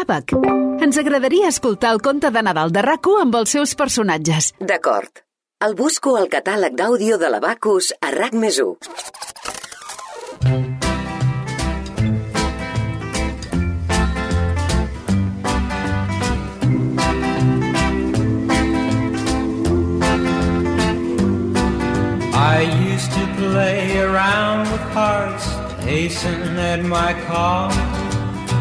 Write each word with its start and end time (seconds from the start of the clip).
ABAC. 0.00 0.32
Ens 0.80 0.98
agradaria 0.98 1.48
escoltar 1.52 1.92
el 1.94 2.00
conte 2.00 2.30
de 2.32 2.42
Nadal 2.42 2.72
de 2.72 2.82
rac 2.86 3.08
amb 3.20 3.34
els 3.36 3.52
seus 3.56 3.74
personatges. 3.76 4.52
D'acord. 4.60 5.24
El 5.60 5.74
busco 5.76 6.16
al 6.16 6.30
catàleg 6.32 6.72
d'àudio 6.72 7.18
de 7.20 7.28
l'Abacus 7.28 7.92
a 8.00 8.10
RAC 8.14 8.32
més 8.32 8.60
1. 8.64 8.76
I 22.32 22.64
used 22.94 23.12
to 23.12 23.26
play 23.36 23.98
around 24.00 24.70
with 24.72 24.86
hearts, 24.96 25.44
hasten 25.84 26.56
at 26.58 26.82
my 26.84 27.12
call. 27.26 27.99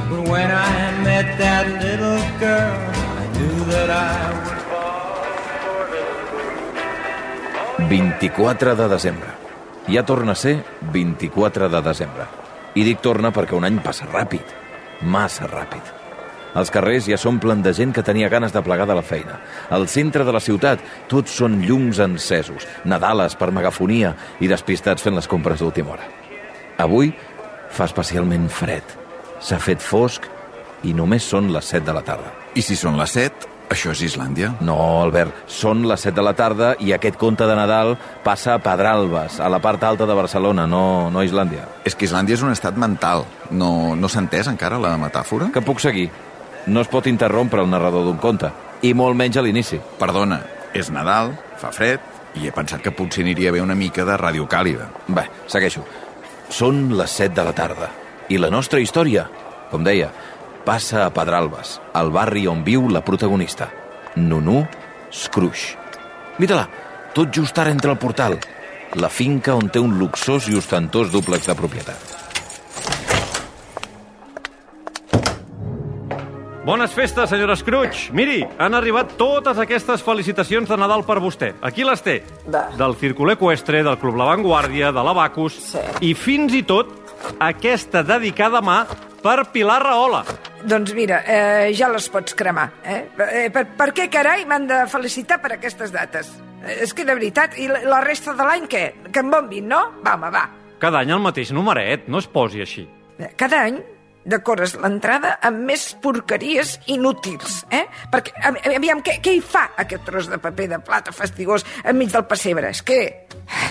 But 0.09 0.27
when 0.27 0.49
I 0.49 0.91
met 1.05 1.37
that 1.37 1.67
little 1.85 2.17
girl, 2.41 2.77
I 3.21 3.25
knew 3.37 3.57
that 3.69 3.89
I 3.93 4.33
would 4.41 4.61
fall 4.65 5.21
for 5.61 5.85
her. 5.93 6.09
24 7.85 8.75
de 8.75 8.87
desembre. 8.89 9.29
Ja 9.87 10.03
torna 10.05 10.31
a 10.31 10.35
ser 10.35 10.63
24 10.93 11.69
de 11.69 11.81
desembre. 11.85 12.25
I 12.73 12.83
dic 12.87 13.03
torna 13.05 13.29
perquè 13.29 13.53
un 13.53 13.67
any 13.69 13.77
passa 13.85 14.07
ràpid, 14.09 14.45
massa 15.01 15.45
ràpid. 15.45 15.93
Els 16.57 16.71
carrers 16.73 17.05
ja 17.05 17.17
s'omplen 17.21 17.61
de 17.61 17.73
gent 17.77 17.93
que 17.93 18.01
tenia 18.01 18.29
ganes 18.33 18.53
de 18.53 18.63
plegar 18.65 18.87
de 18.89 18.95
la 18.97 19.05
feina. 19.05 19.37
Al 19.69 19.85
centre 19.87 20.25
de 20.25 20.33
la 20.33 20.41
ciutat, 20.41 20.81
tots 21.07 21.35
són 21.37 21.61
llums 21.61 22.01
encesos, 22.01 22.65
nadales 22.83 23.37
per 23.37 23.51
megafonia 23.53 24.15
i 24.41 24.49
despistats 24.49 25.05
fent 25.05 25.21
les 25.21 25.29
compres 25.29 25.61
d'última 25.61 25.93
hora. 25.93 26.09
Avui 26.81 27.13
fa 27.69 27.85
especialment 27.85 28.49
fred. 28.49 28.97
S'ha 29.39 29.59
fet 29.63 29.83
fosc 29.83 30.25
i 30.83 30.93
només 30.95 31.23
són 31.23 31.51
les 31.53 31.71
7 31.71 31.85
de 31.87 31.95
la 31.95 32.03
tarda. 32.03 32.33
I 32.55 32.63
si 32.65 32.75
són 32.79 32.97
les 32.99 33.11
7, 33.15 33.47
això 33.69 33.91
és 33.93 34.01
Islàndia? 34.01 34.55
No, 34.65 34.75
Albert, 35.03 35.43
són 35.47 35.83
les 35.87 36.01
7 36.01 36.15
de 36.17 36.25
la 36.25 36.33
tarda 36.33 36.71
i 36.81 36.91
aquest 36.95 37.19
conte 37.21 37.45
de 37.45 37.55
Nadal 37.55 37.93
passa 38.25 38.55
a 38.55 38.61
Pedralbes, 38.63 39.39
a 39.39 39.49
la 39.51 39.61
part 39.61 39.83
alta 39.85 40.07
de 40.09 40.17
Barcelona, 40.17 40.65
no, 40.67 41.11
no 41.13 41.21
a 41.21 41.25
Islàndia. 41.27 41.67
És 41.85 41.95
que 41.95 42.07
Islàndia 42.09 42.35
és 42.35 42.43
un 42.43 42.51
estat 42.51 42.79
mental. 42.81 43.27
No, 43.51 43.95
no 43.95 44.09
s'ha 44.09 44.23
entès 44.25 44.49
encara 44.49 44.81
la 44.81 44.95
metàfora? 44.97 45.51
Que 45.53 45.63
puc 45.65 45.83
seguir. 45.83 46.09
No 46.67 46.81
es 46.81 46.89
pot 46.89 47.07
interrompre 47.07 47.61
el 47.61 47.69
narrador 47.69 48.07
d'un 48.09 48.17
conte, 48.17 48.49
i 48.81 48.95
molt 48.97 49.17
menys 49.19 49.37
a 49.37 49.45
l'inici. 49.45 49.79
Perdona, 50.01 50.41
és 50.73 50.89
Nadal, 50.91 51.35
fa 51.61 51.71
fred, 51.75 52.01
i 52.35 52.47
he 52.47 52.53
pensat 52.55 52.81
que 52.81 52.93
potser 52.93 53.23
aniria 53.23 53.53
bé 53.53 53.61
una 53.61 53.77
mica 53.77 54.05
de 54.05 54.17
ràdio 54.17 54.49
càlida. 54.49 54.89
Bé, 55.07 55.29
segueixo. 55.47 55.85
Són 56.49 56.87
les 56.97 57.13
7 57.21 57.35
de 57.37 57.45
la 57.45 57.53
tarda, 57.53 57.89
i 58.29 58.37
la 58.37 58.51
nostra 58.53 58.79
història, 58.81 59.25
com 59.71 59.83
deia, 59.85 60.11
passa 60.65 61.03
a 61.05 61.09
Pedralbes, 61.13 61.79
al 61.97 62.11
barri 62.13 62.45
on 62.47 62.61
viu 62.65 62.85
la 62.93 63.01
protagonista, 63.05 63.69
Nunu 64.15 64.61
Scrooge. 65.09 65.75
Mira-la, 66.37 66.67
tot 67.15 67.33
just 67.33 67.57
ara 67.57 67.73
entra 67.73 67.91
al 67.95 67.99
portal, 68.01 68.37
la 68.95 69.09
finca 69.09 69.57
on 69.57 69.69
té 69.73 69.81
un 69.81 69.97
luxós 69.97 70.47
i 70.49 70.57
ostentós 70.57 71.11
dúplex 71.13 71.49
de 71.49 71.57
propietat. 71.57 72.15
Bones 76.69 76.91
festes, 76.93 77.31
senyora 77.31 77.55
Scrooge. 77.57 78.11
Miri, 78.13 78.43
han 78.61 78.75
arribat 78.77 79.15
totes 79.17 79.57
aquestes 79.57 80.03
felicitacions 80.05 80.69
de 80.69 80.77
Nadal 80.77 81.01
per 81.07 81.15
vostè. 81.17 81.55
Aquí 81.65 81.81
les 81.87 82.03
té. 82.05 82.19
Va. 82.45 82.67
Del 82.77 82.93
Círculo 82.99 83.33
Equestre, 83.33 83.81
del 83.81 83.97
Club 83.97 84.19
La 84.19 84.27
Vanguardia, 84.29 84.91
de 84.93 85.01
l'Abacus... 85.07 85.55
Sí. 85.71 85.81
I 86.11 86.13
fins 86.13 86.53
i 86.53 86.61
tot 86.69 86.98
aquesta 87.39 88.03
dedicada 88.03 88.61
mà 88.61 88.83
per 89.23 89.49
Pilar 89.53 89.81
Rahola. 89.83 90.23
Doncs 90.63 90.93
mira, 90.95 91.21
eh, 91.25 91.71
ja 91.75 91.89
les 91.91 92.07
pots 92.11 92.35
cremar. 92.35 92.69
Eh? 92.83 93.01
Eh, 93.19 93.49
per, 93.51 93.65
per 93.77 93.91
què 93.95 94.09
carai 94.11 94.45
m'han 94.47 94.67
de 94.67 94.79
felicitar 94.91 95.39
per 95.43 95.53
aquestes 95.55 95.91
dates? 95.91 96.31
Eh, 96.65 96.83
és 96.83 96.93
que 96.93 97.05
de 97.07 97.15
veritat, 97.15 97.57
i 97.59 97.67
la, 97.71 97.81
la 97.87 98.01
resta 98.05 98.33
de 98.35 98.43
l'any 98.47 98.67
què? 98.71 98.83
Que 99.11 99.23
em 99.23 99.31
bombin, 99.31 99.67
no? 99.67 99.81
Va, 100.03 100.15
home, 100.15 100.31
va. 100.35 100.45
Cada 100.79 101.01
any 101.03 101.11
el 101.11 101.19
mateix 101.23 101.51
numeret, 101.55 102.07
no 102.07 102.19
es 102.19 102.27
posi 102.27 102.61
així. 102.63 102.85
Eh, 103.19 103.33
Cada 103.39 103.63
any 103.67 103.79
decores 104.29 104.75
l'entrada 104.79 105.35
amb 105.45 105.65
més 105.69 105.85
porqueries 106.03 106.77
inútils, 106.93 107.63
eh? 107.73 107.85
Perquè, 108.13 108.33
aviam, 108.75 109.03
què, 109.05 109.19
què 109.23 109.35
hi 109.37 109.43
fa 109.43 109.67
aquest 109.81 110.05
tros 110.07 110.29
de 110.31 110.39
paper 110.41 110.69
de 110.75 110.79
plata 110.85 111.13
fastigós 111.15 111.65
enmig 111.83 112.13
del 112.13 112.27
pessebre? 112.29 112.71
És 112.71 112.83
que... 112.85 112.99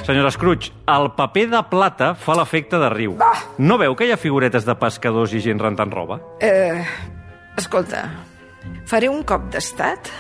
Senyora 0.07 0.33
Scrooge, 0.35 0.73
el 0.91 1.13
paper 1.17 1.47
de 1.55 1.63
plata 1.71 2.13
fa 2.19 2.37
l'efecte 2.39 2.81
de 2.83 2.91
riu. 2.95 3.15
Va. 3.21 3.33
No 3.63 3.79
veu 3.81 3.95
que 3.99 4.09
hi 4.09 4.15
ha 4.15 4.21
figuretes 4.21 4.67
de 4.67 4.75
pescadors 4.79 5.35
i 5.37 5.43
gent 5.45 5.63
rentant 5.63 5.93
roba? 5.95 6.19
Eh, 6.43 6.83
escolta, 7.59 8.05
faré 8.91 9.11
un 9.13 9.23
cop 9.27 9.49
d'estat 9.55 10.11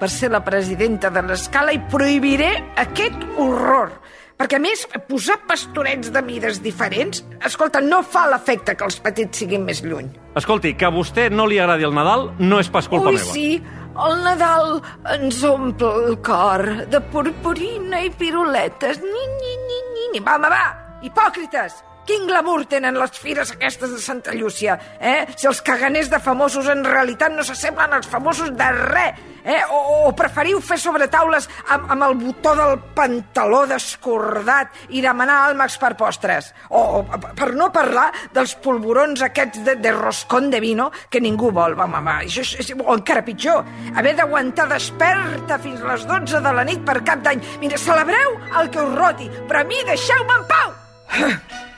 per 0.00 0.10
ser 0.10 0.30
la 0.32 0.42
presidenta 0.44 1.10
de 1.10 1.22
l'escala 1.22 1.72
i 1.74 1.80
prohibiré 1.90 2.50
aquest 2.80 3.22
horror. 3.36 3.92
Perquè, 4.34 4.58
a 4.58 4.62
més, 4.62 4.82
posar 5.06 5.36
pastorets 5.46 6.10
de 6.10 6.20
mides 6.26 6.58
diferents, 6.62 7.22
escolta, 7.46 7.78
no 7.80 8.00
fa 8.02 8.24
l'efecte 8.32 8.74
que 8.74 8.84
els 8.88 8.98
petits 9.00 9.38
siguin 9.44 9.62
més 9.64 9.84
lluny. 9.84 10.08
Escolti, 10.34 10.74
que 10.74 10.88
a 10.88 10.90
vostè 10.90 11.28
no 11.30 11.46
li 11.46 11.60
agradi 11.62 11.86
el 11.86 11.94
Nadal 11.94 12.32
no 12.42 12.58
és 12.58 12.68
pas 12.68 12.88
culpa 12.90 13.12
Ui, 13.12 13.20
meva. 13.20 13.30
sí, 13.30 13.62
el 13.94 14.16
Nadal 14.26 14.80
ens 15.14 15.38
omple 15.46 15.92
el 16.08 16.18
cor 16.26 16.66
de 16.90 17.00
purpurina 17.14 18.02
i 18.02 18.10
piruletes. 18.10 18.98
Ni, 19.06 19.26
ni, 19.38 19.56
ni, 19.68 19.80
ni, 19.94 20.08
ni. 20.16 20.24
Va, 20.26 20.34
home, 20.34 20.50
va, 20.50 20.64
hipòcrites! 21.06 21.78
Quin 22.04 22.26
glamour 22.28 22.66
tenen 22.68 22.98
les 23.00 23.16
fires 23.16 23.54
aquestes 23.54 23.94
de 23.94 23.98
Santa 24.02 24.34
Llúcia, 24.36 24.74
eh? 25.00 25.24
Si 25.40 25.48
els 25.48 25.62
caganers 25.64 26.10
de 26.12 26.18
famosos 26.20 26.68
en 26.68 26.84
realitat 26.84 27.32
no 27.32 27.44
s'assemblen 27.46 27.96
als 27.96 28.10
famosos 28.12 28.50
de 28.52 28.66
res, 28.76 29.22
eh? 29.44 29.62
O, 29.72 30.08
o 30.08 30.12
preferiu 30.16 30.60
fer 30.60 30.76
sobre 30.82 31.08
taules 31.08 31.48
amb, 31.72 31.88
amb 31.94 32.04
el 32.04 32.16
botó 32.20 32.52
del 32.58 32.76
pantaló 32.96 33.62
descordat 33.70 34.76
i 34.92 35.00
demanar 35.04 35.40
àlmacs 35.48 35.78
per 35.80 35.94
postres. 35.96 36.52
O, 36.68 37.00
o 37.00 37.02
per 37.24 37.50
no 37.56 37.70
parlar 37.72 38.10
dels 38.36 38.52
polvorons 38.60 39.24
aquests 39.24 39.64
de, 39.64 39.78
de 39.80 39.96
roscón 39.96 40.50
de 40.52 40.60
vino 40.60 40.90
que 41.08 41.24
ningú 41.24 41.54
vol, 41.56 41.76
va, 41.78 41.88
mama. 41.88 42.20
Això 42.28 42.44
és, 42.44 42.72
o 42.76 42.96
encara 42.98 43.24
pitjor, 43.24 43.64
haver 43.96 44.16
d'aguantar 44.20 44.68
desperta 44.76 45.60
fins 45.64 45.80
les 45.88 46.08
12 46.10 46.44
de 46.44 46.56
la 46.60 46.68
nit 46.68 46.84
per 46.84 47.00
cap 47.00 47.24
d'any. 47.24 47.40
Mira, 47.64 47.80
celebreu 47.80 48.40
el 48.60 48.68
que 48.68 48.84
us 48.84 48.98
roti, 48.98 49.30
però 49.48 49.64
a 49.64 49.70
mi 49.72 49.80
deixeu-me 49.88 50.42
en 50.42 50.50
pau! 50.52 50.74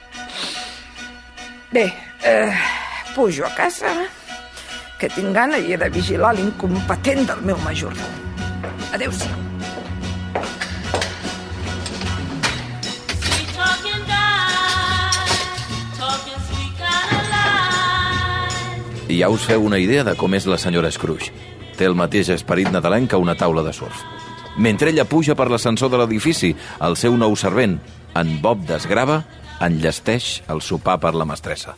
Bé, 1.76 1.92
eh, 2.24 2.54
pujo 3.14 3.44
a 3.44 3.50
casa, 3.54 3.90
que 4.96 5.10
tinc 5.12 5.34
gana 5.36 5.58
i 5.60 5.74
he 5.74 5.76
de 5.76 5.90
vigilar 5.92 6.30
l'incompetent 6.32 7.26
del 7.28 7.42
meu 7.44 7.58
majordom. 7.60 8.14
Adéu-siau. 8.96 9.36
Ja 19.12 19.28
us 19.28 19.44
feu 19.44 19.68
una 19.68 19.76
idea 19.76 20.00
de 20.00 20.16
com 20.16 20.32
és 20.32 20.48
la 20.48 20.56
senyora 20.56 20.88
Scrooge. 20.88 21.28
Té 21.76 21.84
el 21.84 22.00
mateix 22.00 22.32
esperit 22.32 22.72
nadalenc 22.72 23.12
que 23.12 23.20
una 23.20 23.36
taula 23.36 23.60
de 23.60 23.76
surf. 23.76 24.00
Mentre 24.56 24.96
ella 24.96 25.04
puja 25.04 25.36
per 25.36 25.52
l'ascensor 25.52 25.92
de 25.92 26.00
l'edifici, 26.00 26.56
el 26.80 26.96
seu 26.96 27.20
nou 27.20 27.36
servent, 27.36 27.76
en 28.16 28.38
Bob 28.40 28.64
Desgrava, 28.64 29.26
enllesteix 29.60 30.42
el 30.52 30.60
sopar 30.62 30.98
per 31.00 31.14
la 31.14 31.26
mestressa. 31.28 31.76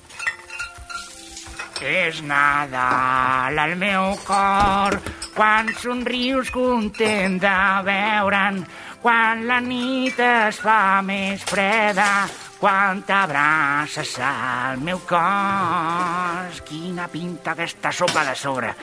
És 1.78 2.18
Nadal 2.26 3.58
al 3.62 3.76
meu 3.78 4.16
cor, 4.26 4.98
quan 5.36 5.70
somrius 5.78 6.50
content 6.50 7.38
de 7.38 7.54
veure'n, 7.86 8.64
quan 9.02 9.44
la 9.46 9.60
nit 9.62 10.18
es 10.18 10.58
fa 10.58 10.98
més 11.06 11.44
freda, 11.46 12.26
quan 12.58 13.04
t'abraces 13.06 14.16
al 14.18 14.82
meu 14.82 14.98
cos. 15.06 16.58
Quina 16.66 17.06
pinta 17.12 17.54
aquesta 17.54 17.94
sopa 17.94 18.26
de 18.26 18.34
sobre. 18.34 18.74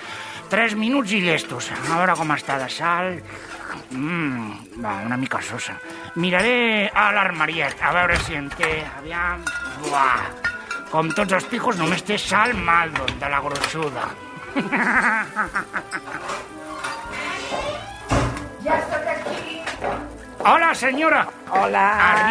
Tres 0.50 0.76
minuts 0.78 1.12
i 1.12 1.22
llestos. 1.24 1.72
A 1.74 1.98
veure 1.98 2.16
com 2.18 2.32
està 2.36 2.58
de 2.62 2.68
sal. 2.70 3.16
Mmm, 3.92 4.82
va, 4.84 5.00
una 5.06 5.18
mica 5.18 5.42
sosa. 5.42 5.74
Miraré 6.22 6.90
a 6.94 7.10
l'armariet, 7.16 7.82
a 7.82 7.92
veure 7.96 8.18
si 8.26 8.38
en 8.38 8.50
té. 8.54 8.84
Aviam. 9.00 9.42
Buah. 9.84 10.22
Com 10.92 11.10
tots 11.18 11.34
els 11.36 11.48
pijos, 11.52 11.80
només 11.82 12.06
té 12.08 12.18
sal 12.22 12.54
Maldon, 12.56 13.18
de 13.20 13.32
la 13.32 13.42
gruixuda. 13.44 14.06
Ja 18.66 18.80
estic 18.82 19.04
aquí. 19.12 19.60
Hola, 20.42 20.72
senyora. 20.74 21.20
Hola. 21.56 21.84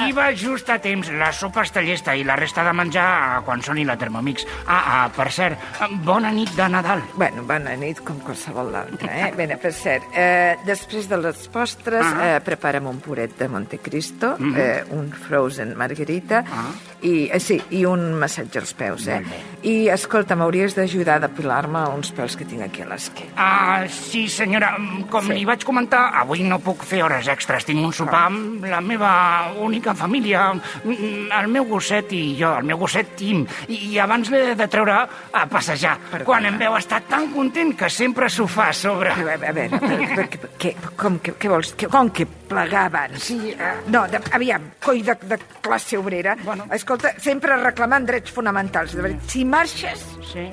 Arriba 0.04 0.32
just 0.36 0.68
a 0.68 0.76
temps. 0.78 1.08
La 1.16 1.30
sopa 1.32 1.62
està 1.64 1.80
llesta 1.84 2.12
i 2.16 2.24
la 2.26 2.36
resta 2.36 2.62
de 2.66 2.72
menjar 2.76 3.06
eh, 3.38 3.40
quan 3.46 3.62
soni 3.64 3.84
la 3.88 3.96
Thermomix. 3.98 4.44
Ah, 4.66 4.82
ah, 5.04 5.04
per 5.16 5.30
cert, 5.32 5.56
eh, 5.80 5.88
bona 6.04 6.30
nit 6.34 6.50
de 6.58 6.66
Nadal. 6.68 7.00
Bueno, 7.16 7.42
bona 7.48 7.72
nit, 7.80 8.02
com 8.04 8.18
qualsevol 8.24 8.74
altra, 8.76 9.08
eh? 9.16 9.30
Bé, 9.38 9.46
per 9.60 9.72
cert, 9.72 10.04
eh, 10.12 10.56
després 10.68 11.08
de 11.08 11.18
les 11.22 11.46
postres, 11.48 12.04
Ah. 12.04 12.34
eh, 12.36 12.40
prepara'm 12.44 12.86
un 12.90 13.00
puret 13.00 13.36
de 13.38 13.48
Montecristo, 13.48 14.34
eh, 14.54 14.84
un 14.92 15.08
frozen 15.12 15.72
margarita, 15.76 16.44
Ah. 16.44 16.68
i, 17.00 17.30
eh, 17.32 17.40
sí, 17.40 17.58
i 17.70 17.84
un 17.88 18.12
massatge 18.20 18.60
als 18.60 18.74
peus, 18.76 19.06
eh? 19.08 19.22
I, 19.62 19.88
escolta, 19.88 20.36
m'hauries 20.36 20.76
d'ajudar 20.76 21.16
a 21.16 21.24
depilar-me 21.26 21.86
uns 21.96 22.12
pèls 22.14 22.36
que 22.36 22.44
tinc 22.44 22.62
aquí 22.68 22.82
a 22.84 22.86
l'esquena. 22.92 23.32
Ah, 23.36 23.84
sí, 23.88 24.28
senyora, 24.28 24.74
mm, 24.78 25.08
com 25.08 25.24
Sí. 25.26 25.32
li 25.32 25.44
vaig 25.48 25.64
comentar, 25.64 26.10
avui 26.20 26.42
no 26.44 26.58
puc 26.58 26.84
fer 26.84 27.02
hores 27.02 27.26
extres. 27.28 27.64
Tinc 27.64 27.80
un 27.84 27.92
sopar 27.92 28.26
amb 28.26 28.64
la 28.64 28.80
meva 28.80 29.13
única 29.62 29.94
família, 29.94 30.52
mm, 30.54 31.30
el 31.40 31.48
meu 31.52 31.64
gosset 31.68 32.12
i 32.12 32.22
jo, 32.38 32.52
el 32.58 32.64
meu 32.68 32.78
gosset 32.78 33.14
Tim. 33.18 33.44
I, 33.68 33.78
i 33.92 33.98
abans 34.02 34.30
l'he 34.32 34.54
de 34.58 34.68
treure 34.68 34.96
a 35.32 35.44
passejar. 35.50 35.96
Perdona. 36.10 36.24
Quan 36.28 36.46
em 36.50 36.58
veu 36.60 36.76
estar 36.78 37.00
tan 37.08 37.28
content 37.34 37.74
que 37.78 37.90
sempre 37.90 38.28
s'ho 38.30 38.46
fa 38.50 38.68
a 38.70 38.72
sobre. 38.76 39.12
A 39.12 39.16
veure, 39.22 39.48
a 39.48 39.52
veure, 39.52 39.80
per, 39.80 40.28
per, 40.28 40.50
què, 40.58 40.74
com, 40.96 41.18
que, 41.22 41.36
què 41.38 41.50
vols? 41.52 41.74
Que, 41.78 41.88
com 41.92 42.10
que 42.10 42.26
plegar 42.26 42.86
abans? 42.90 43.22
Sí, 43.24 43.38
eh. 43.52 43.72
No, 43.88 44.06
de, 44.08 44.20
aviam, 44.36 44.70
coi 44.84 45.02
de, 45.06 45.16
de 45.30 45.38
classe 45.64 45.98
obrera. 45.98 46.36
Bueno. 46.44 46.66
Escolta, 46.74 47.14
sempre 47.22 47.56
reclamant 47.62 48.06
drets 48.08 48.32
fonamentals. 48.34 48.94
De 48.96 49.02
veritat, 49.04 49.30
si 49.30 49.44
marxes 49.44 50.04
Sí. 50.32 50.48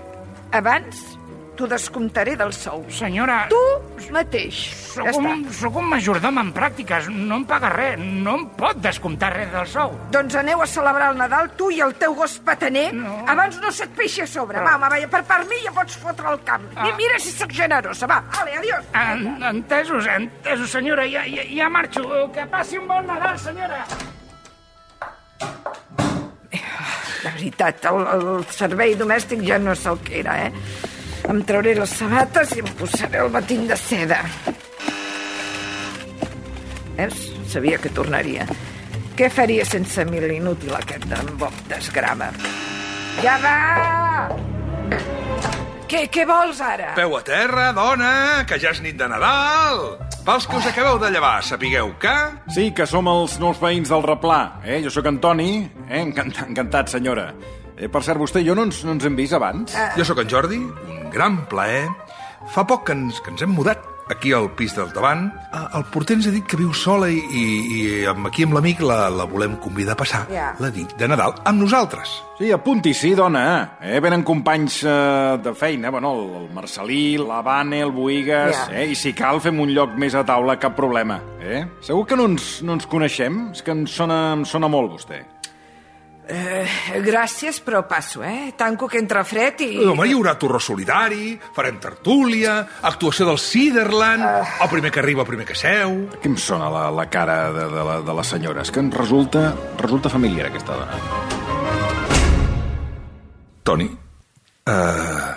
abans, 0.51 0.97
t'ho 1.61 1.67
descomptaré 1.69 2.33
del 2.39 2.51
sou. 2.57 2.81
Senyora, 2.89 3.45
Tu 3.51 4.09
mateix. 4.11 4.57
sóc, 4.91 5.05
Ja 5.05 5.11
un, 5.17 5.43
sóc 5.53 5.75
un 5.77 5.85
majordom 5.91 6.39
en 6.41 6.49
pràctiques. 6.55 7.07
No 7.13 7.37
em 7.37 7.45
paga 7.45 7.69
res. 7.69 7.99
No 8.01 8.33
em 8.39 8.45
pot 8.57 8.79
descomptar 8.81 9.29
res 9.35 9.51
del 9.53 9.67
sou. 9.69 9.93
Doncs 10.11 10.35
aneu 10.41 10.61
a 10.63 10.67
celebrar 10.67 11.11
el 11.11 11.19
Nadal, 11.21 11.51
tu 11.55 11.69
i 11.71 11.79
el 11.85 11.93
teu 12.01 12.15
gos 12.17 12.39
pataner. 12.39 12.87
No. 12.97 13.19
Abans 13.29 13.59
no 13.61 13.71
se't 13.71 13.93
peixi 13.95 14.23
a 14.25 14.27
sobre. 14.27 14.57
Va, 14.59 14.75
home, 14.75 14.89
va, 14.89 15.07
per 15.13 15.23
part 15.29 15.47
mi 15.49 15.61
ja 15.63 15.71
pots 15.75 15.97
fotre 16.01 16.31
el 16.33 16.41
camp. 16.47 16.65
Ah. 16.75 16.89
I 16.89 16.95
mira 16.97 17.19
si 17.19 17.31
sóc 17.31 17.53
generosa. 17.53 18.07
Va, 18.09 18.23
ale, 18.41 18.57
adiós. 18.57 18.89
En, 18.97 19.43
entesos, 19.51 20.07
entesos, 20.07 20.69
senyora. 20.71 21.05
Ja, 21.11 21.27
ja, 21.29 21.45
ja 21.45 21.69
marxo. 21.69 22.01
Que 22.33 22.47
passi 22.49 22.77
un 22.81 22.87
bon 22.87 23.05
Nadal, 23.05 23.37
senyora. 23.39 23.85
De 27.21 27.29
veritat, 27.29 27.85
el, 27.85 28.01
el 28.15 28.45
servei 28.49 28.95
domèstic 28.97 29.43
ja 29.45 29.59
no 29.61 29.75
és 29.77 29.85
el 29.85 29.99
que 30.01 30.19
era, 30.23 30.39
eh? 30.47 30.89
Em 31.29 31.41
trauré 31.47 31.75
les 31.77 31.93
sabates 32.01 32.55
i 32.57 32.63
em 32.63 32.69
posaré 32.79 33.21
el 33.21 33.29
batint 33.33 33.67
de 33.69 33.77
seda. 33.79 34.21
Veus? 36.97 37.21
Sabia 37.51 37.77
que 37.81 37.91
tornaria. 37.93 38.45
Què 39.17 39.27
faria 39.29 39.65
sense 39.67 40.05
mi 40.07 40.21
l'inútil 40.23 40.73
aquest 40.77 41.05
d'en 41.11 41.33
Bob 41.39 41.55
d'esgrama? 41.69 42.31
Ja 43.21 43.35
va! 43.43 43.57
Què, 45.91 46.05
què 46.07 46.23
vols 46.23 46.61
ara? 46.63 46.93
Peu 46.95 47.17
a 47.17 47.19
terra, 47.27 47.71
dona, 47.75 48.11
que 48.47 48.55
ja 48.61 48.71
és 48.71 48.79
nit 48.79 48.95
de 48.95 49.09
Nadal. 49.11 49.81
Pels 50.23 50.45
que 50.47 50.55
us 50.55 50.67
acabeu 50.69 50.99
de 51.01 51.09
llevar, 51.11 51.41
sapigueu 51.43 51.91
que... 51.99 52.13
Sí, 52.55 52.69
que 52.77 52.85
som 52.87 53.09
els 53.11 53.35
nous 53.41 53.59
veïns 53.59 53.91
del 53.91 54.05
Replà. 54.05 54.61
Eh? 54.63 54.79
Jo 54.85 54.93
sóc 54.93 55.09
Antoni. 55.11 55.65
Eh? 55.89 55.99
Encantat, 55.99 56.45
encantat, 56.47 56.93
senyora. 56.93 57.31
Eh, 57.81 57.89
per 57.89 58.03
cert, 58.05 58.19
vostè 58.21 58.43
i 58.43 58.45
jo 58.45 58.53
no 58.57 58.67
ens, 58.69 58.83
no 58.85 58.93
ens 58.93 59.05
hem 59.09 59.15
vist 59.17 59.33
abans? 59.33 59.73
Jo 59.97 60.05
sóc 60.05 60.19
en 60.21 60.29
Jordi, 60.29 60.59
un 60.61 61.07
gran 61.13 61.41
plaer. 61.49 61.87
Fa 62.53 62.63
poc 62.69 62.85
que 62.87 62.93
ens, 62.97 63.19
que 63.21 63.31
ens 63.33 63.41
hem 63.41 63.51
mudat 63.57 63.87
aquí 64.11 64.33
al 64.35 64.49
pis 64.57 64.73
del 64.75 64.89
davant. 64.91 65.29
Ah, 65.55 65.69
El 65.77 65.85
porter 65.93 66.17
ens 66.17 66.25
ha 66.27 66.31
dit 66.33 66.43
que 66.49 66.57
viu 66.59 66.73
sola 66.75 67.07
i, 67.09 67.15
i, 67.31 67.43
i 67.77 67.83
amb- 68.11 68.27
aquí 68.27 68.43
amb 68.43 68.53
l'amic 68.57 68.81
la, 68.83 69.05
la 69.13 69.23
volem 69.29 69.53
convidar 69.63 69.93
a 69.93 69.99
passar 70.01 70.25
Ja. 70.29 70.49
la 70.59 70.69
nit 70.73 70.93
de 70.99 71.07
Nadal 71.07 71.33
amb 71.47 71.61
nosaltres. 71.63 72.11
Sí, 72.37 72.51
apunti, 72.51 72.93
sí, 72.97 73.13
dona. 73.15 73.77
Eh? 73.79 73.99
Venen 74.03 74.23
companys 74.27 74.81
eh, 74.83 75.37
de 75.41 75.53
feina, 75.55 75.89
bueno, 75.93 76.11
el, 76.17 76.35
el 76.43 76.49
Marcelí, 76.53 77.17
la 77.17 77.41
Vane, 77.41 77.79
el 77.85 77.91
Boigues... 77.95 78.57
Ja. 78.57 78.81
Eh? 78.81 78.89
I 78.91 78.95
si 78.99 79.13
cal, 79.13 79.39
fem 79.39 79.57
un 79.63 79.71
lloc 79.73 79.95
més 79.95 80.13
a 80.17 80.25
taula, 80.27 80.57
cap 80.59 80.75
problema. 80.75 81.21
Eh? 81.39 81.63
Segur 81.85 82.05
que 82.09 82.17
no 82.19 82.25
ens, 82.27 82.57
no 82.67 82.73
ens 82.75 82.85
coneixem? 82.91 83.47
És 83.55 83.61
que 83.63 83.71
em 83.71 83.85
sona, 83.87 84.33
em 84.33 84.43
sona 84.45 84.67
molt, 84.67 84.97
vostè. 84.99 85.23
Eh, 86.31 87.01
gràcies, 87.03 87.57
però 87.59 87.81
passo, 87.83 88.21
eh? 88.23 88.53
Tanco 88.55 88.87
que 88.87 89.01
entra 89.01 89.25
fred 89.27 89.59
i... 89.65 89.69
Home, 89.83 90.05
hi 90.07 90.13
haurà 90.15 90.37
torró 90.39 90.61
solidari, 90.63 91.33
farem 91.51 91.75
tertúlia, 91.83 92.53
actuació 92.87 93.27
del 93.27 93.39
Ciderland, 93.41 94.23
el 94.63 94.69
primer 94.71 94.93
que 94.95 95.01
arriba, 95.01 95.25
el 95.25 95.27
primer 95.27 95.47
que 95.49 95.57
seu... 95.59 96.05
Que 96.21 96.31
em 96.31 96.37
sona 96.39 96.69
la, 96.71 96.85
la 96.95 97.09
cara 97.11 97.51
de, 97.51 97.65
de, 97.73 97.83
la, 97.89 97.97
de 98.07 98.15
la 98.15 98.23
senyora? 98.23 98.63
És 98.63 98.71
que 98.71 98.79
em 98.79 98.87
resulta, 98.95 99.49
resulta 99.81 100.13
familiar, 100.13 100.47
aquesta 100.47 100.79
dona. 100.79 101.01
Toni, 103.67 103.89
uh, 104.71 105.27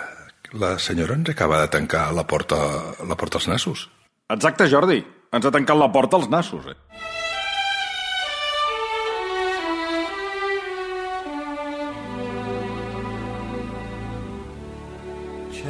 la 0.63 0.71
senyora 0.79 1.19
ens 1.19 1.35
acaba 1.35 1.59
de 1.65 1.73
tancar 1.75 2.07
la 2.15 2.23
porta, 2.23 2.61
la 3.03 3.19
porta 3.19 3.43
als 3.43 3.51
nassos. 3.51 3.89
Exacte, 4.31 4.71
Jordi. 4.71 5.03
Ens 5.35 5.43
ha 5.43 5.51
tancat 5.51 5.75
la 5.75 5.91
porta 5.91 6.15
als 6.15 6.31
nassos, 6.31 6.71
eh? 6.71 7.24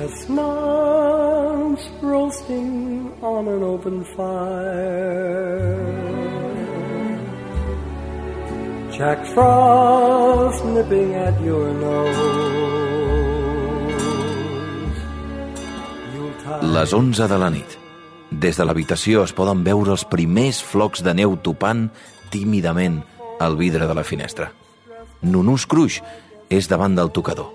Chestnuts 0.05 1.89
roasting 2.01 3.09
on 3.23 3.47
an 3.47 3.63
open 3.63 4.05
fire. 4.13 5.81
Jack 8.91 9.25
Frost 9.33 10.63
nipping 10.65 11.15
at 11.15 11.41
your 11.41 11.73
nose. 11.73 12.21
Les 16.61 16.93
11 16.93 17.27
de 17.27 17.37
la 17.41 17.49
nit. 17.49 17.65
Des 18.29 18.53
de 18.53 18.63
l'habitació 18.63 19.25
es 19.25 19.33
poden 19.33 19.65
veure 19.65 19.89
els 19.97 20.05
primers 20.05 20.61
flocs 20.61 21.01
de 21.01 21.17
neu 21.17 21.33
topant 21.41 21.89
tímidament 22.29 23.01
al 23.41 23.57
vidre 23.57 23.89
de 23.89 23.97
la 23.97 24.05
finestra. 24.05 24.51
Nunú 25.25 25.57
Scrooge 25.57 26.05
és 26.53 26.69
davant 26.69 26.93
del 26.93 27.09
tocador. 27.09 27.54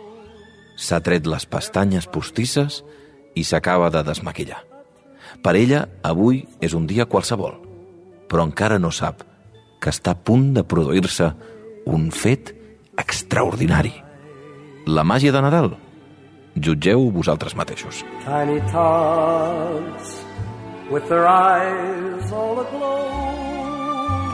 S'ha 0.80 1.00
tret 1.04 1.26
les 1.28 1.44
pestanyes 1.44 2.06
postisses 2.08 2.80
i 3.36 3.44
s'acaba 3.44 3.90
de 3.92 4.02
desmaquillar. 4.06 4.62
Per 5.44 5.52
ella, 5.56 5.84
avui 6.02 6.46
és 6.64 6.72
un 6.74 6.86
dia 6.88 7.06
qualsevol, 7.06 7.58
però 8.30 8.46
encara 8.48 8.80
no 8.80 8.90
sap 8.90 9.22
que 9.80 9.92
està 9.92 10.16
a 10.16 10.18
punt 10.30 10.50
de 10.56 10.64
produir-se 10.64 11.30
un 11.88 12.08
fet 12.12 12.54
extraordinari. 13.00 13.92
La 14.88 15.04
màgia 15.04 15.32
de 15.32 15.44
Nadal? 15.44 15.70
Jutgeu 16.56 17.10
vosaltres 17.14 17.54
mateixos. 17.56 18.02
Tiny 18.24 18.58
tots 18.72 20.18
with 20.90 21.06
their 21.08 21.26
eyes 21.26 22.32
all 22.32 22.60
aglow 22.60 23.06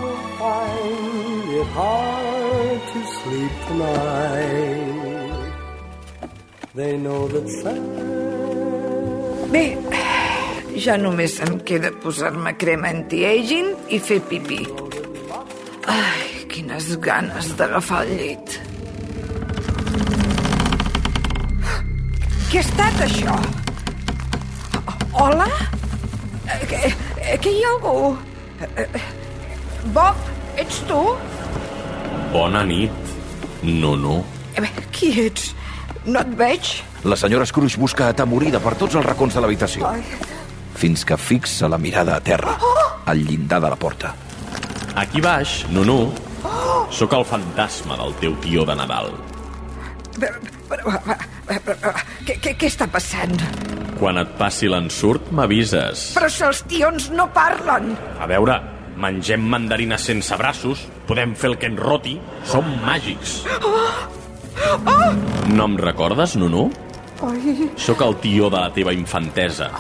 will 0.00 0.22
find 0.40 1.50
it 1.60 1.68
hard 1.76 2.80
to 2.92 3.00
sleep 3.20 3.52
tonight. 3.68 4.85
They 6.76 6.98
know 6.98 7.26
that 7.32 7.46
Bé, 9.52 9.62
ja 10.84 10.96
només 11.00 11.38
em 11.40 11.54
queda 11.64 11.88
posar-me 12.02 12.52
crema 12.60 12.90
anti-aging 12.92 13.70
i 13.96 14.00
fer 14.02 14.18
pipí. 14.28 14.58
Ai, 15.88 16.44
quines 16.52 16.90
ganes 17.06 17.48
d'agafar 17.56 18.02
el 18.04 18.12
llit. 18.20 18.58
Què 22.50 22.60
ha 22.60 22.64
estat, 22.66 23.00
això? 23.08 23.38
Hola? 25.16 25.48
Eh, 26.44 26.60
Que, 26.68 26.82
eh, 26.92 27.38
que 27.40 27.56
hi 27.56 27.62
ha 27.64 27.72
algú? 27.78 28.16
Eh, 28.76 28.88
Bob, 29.96 30.16
ets 30.60 30.82
tu? 30.90 31.00
Bona 32.36 32.66
nit. 32.68 33.14
No, 33.62 33.96
no. 33.96 34.24
Eh, 34.60 34.68
Qui 34.92 35.14
ets? 35.30 35.54
No 36.06 36.20
et 36.22 36.34
veig? 36.38 36.68
La 37.06 37.16
senyora 37.18 37.46
Scrooge 37.46 37.80
busca 37.82 38.08
atemorida 38.12 38.60
per 38.62 38.76
tots 38.78 38.94
els 38.98 39.06
racons 39.06 39.34
de 39.34 39.42
l'habitació, 39.42 39.90
fins 40.78 41.04
que 41.08 41.16
fixa 41.18 41.68
la 41.70 41.78
mirada 41.82 42.16
a 42.16 42.22
terra, 42.22 42.56
al 43.06 43.22
llindar 43.26 43.60
de 43.64 43.70
la 43.72 43.78
porta. 43.80 44.12
Aquí 44.96 45.20
baix, 45.20 45.64
no, 45.74 45.84
no. 45.84 45.98
Sóc 46.94 47.12
el 47.18 47.26
fantasma 47.26 47.96
del 47.98 48.14
teu 48.22 48.36
tio 48.44 48.64
de 48.64 48.76
Nadal. 48.78 49.10
però, 50.16 50.36
però, 50.68 51.58
però, 51.66 51.92
què, 52.26 52.38
què, 52.42 52.54
què 52.56 52.70
està 52.70 52.86
passant? 52.90 53.34
Quan 53.98 54.18
et 54.20 54.32
passi 54.38 54.68
l'ensurt, 54.68 55.30
m'avises. 55.32 56.10
Però 56.16 56.30
si 56.30 56.44
els 56.46 56.62
tions 56.70 57.10
no 57.12 57.26
parlen. 57.34 57.94
A 58.20 58.28
veure, 58.30 58.56
mengem 58.96 59.42
mandarines 59.42 60.06
sense 60.08 60.36
braços, 60.38 60.86
podem 61.08 61.34
fer 61.34 61.52
el 61.52 61.58
que 61.60 61.70
ens 61.70 61.80
roti, 61.80 62.16
som 62.44 62.66
màgics. 62.84 63.40
Ah! 64.86 65.12
No 65.52 65.68
em 65.70 65.76
recordes, 65.80 66.36
Nunu? 66.36 66.66
Ai... 67.26 67.70
Sóc 67.80 68.02
el 68.04 68.16
tio 68.22 68.50
de 68.52 68.60
la 68.60 68.72
teva 68.72 68.94
infantesa. 68.96 69.70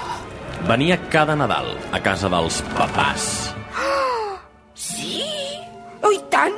Venia 0.68 0.98
cada 1.12 1.36
Nadal 1.36 1.72
a 1.92 2.00
casa 2.02 2.30
dels 2.32 2.62
papàs. 2.76 3.26
Sí? 4.76 5.24
Oh, 6.02 6.12
i 6.12 6.20
tant! 6.32 6.56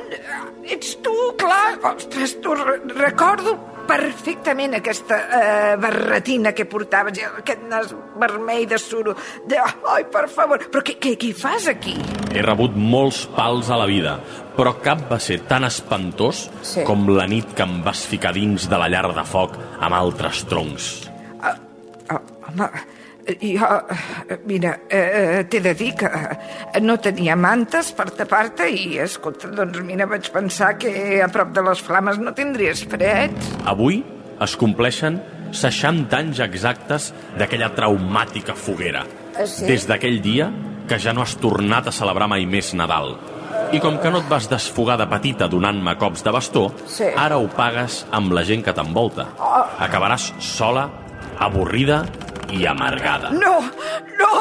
Ets 0.69 0.95
tu, 1.03 1.15
clar! 1.39 1.77
Ostres, 1.93 2.35
t'ho 2.43 2.55
recordo 2.95 3.57
perfectament 3.89 4.75
aquesta 4.77 5.17
eh, 5.19 5.75
barretina 5.81 6.53
que 6.55 6.67
portaves, 6.69 7.17
aquest 7.41 7.63
nas 7.69 7.93
vermell 8.21 8.67
de 8.69 8.77
suro. 8.81 9.15
De... 9.49 9.57
Ai, 9.89 10.05
per 10.13 10.27
favor, 10.31 10.61
però 10.69 10.83
què, 10.85 10.95
què, 11.01 11.15
què 11.19 11.31
fas 11.37 11.65
aquí? 11.71 11.95
He 12.29 12.43
rebut 12.45 12.77
molts 12.77 13.23
pals 13.35 13.71
a 13.73 13.79
la 13.81 13.87
vida, 13.89 14.19
però 14.57 14.75
cap 14.83 15.07
va 15.09 15.19
ser 15.23 15.41
tan 15.49 15.65
espantós 15.67 16.45
Sí. 16.61 16.83
com 16.85 17.07
la 17.15 17.25
nit 17.29 17.55
que 17.57 17.65
em 17.65 17.79
vas 17.85 18.05
ficar 18.07 18.33
dins 18.35 18.67
de 18.69 18.77
la 18.77 18.89
llar 18.91 19.07
de 19.15 19.25
foc 19.25 19.57
amb 19.79 19.95
altres 19.97 20.43
troncs. 20.49 20.89
Ah, 21.41 21.55
home, 22.49 22.69
jo, 23.37 23.67
eh, 24.29 24.37
mira, 24.45 24.79
eh, 24.89 25.45
t'he 25.49 25.59
de 25.61 25.73
dir 25.75 25.93
que 25.95 26.05
eh, 26.05 26.79
no 26.81 26.97
tenia 26.99 27.35
mantes 27.35 27.91
per 27.95 28.09
tapar-te 28.17 28.69
i, 28.71 28.97
escolta, 29.03 29.49
doncs 29.53 29.81
mira, 29.85 30.07
vaig 30.09 30.29
pensar 30.33 30.75
que 30.77 31.21
a 31.21 31.27
prop 31.31 31.51
de 31.55 31.63
les 31.65 31.81
flames 31.81 32.19
no 32.19 32.33
tindries 32.33 32.85
fred. 32.89 33.35
Avui 33.69 34.01
es 34.41 34.55
compleixen 34.59 35.19
60 35.51 36.15
anys 36.17 36.39
exactes 36.45 37.11
d'aquella 37.37 37.71
traumàtica 37.75 38.55
foguera. 38.55 39.05
Ah, 39.35 39.45
sí? 39.47 39.65
Des 39.69 39.85
d'aquell 39.89 40.21
dia 40.21 40.51
que 40.89 40.97
ja 40.99 41.13
no 41.13 41.21
has 41.21 41.35
tornat 41.37 41.87
a 41.87 41.93
celebrar 41.93 42.27
mai 42.29 42.45
més 42.49 42.73
Nadal. 42.73 43.17
I 43.73 43.79
com 43.81 43.99
que 44.01 44.09
no 44.09 44.23
et 44.23 44.29
vas 44.29 44.47
desfogar 44.49 44.95
de 44.97 45.05
petita 45.09 45.47
donant-me 45.49 45.93
cops 46.01 46.23
de 46.25 46.31
bastó, 46.33 46.71
Sí. 46.89 47.05
ara 47.15 47.37
ho 47.37 47.47
pagues 47.47 48.05
amb 48.11 48.33
la 48.33 48.43
gent 48.43 48.63
que 48.65 48.73
t'envolta. 48.73 49.27
Acabaràs 49.77 50.33
sola, 50.39 50.87
avorrida 51.37 52.03
i 52.51 52.65
amargada. 52.65 53.29
No, 53.31 53.59
no, 54.19 54.31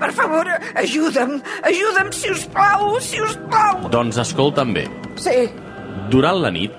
per 0.00 0.10
favor, 0.12 0.46
ajuda'm, 0.74 1.40
ajuda'm, 1.62 2.12
si 2.12 2.30
us 2.30 2.44
plau, 2.46 2.98
si 3.00 3.20
us 3.20 3.36
plau. 3.50 3.88
Doncs 3.90 4.18
escolta'm 4.18 4.72
bé. 4.74 4.88
Sí, 5.16 5.48
Durant 6.10 6.36
la 6.42 6.50
nit 6.50 6.72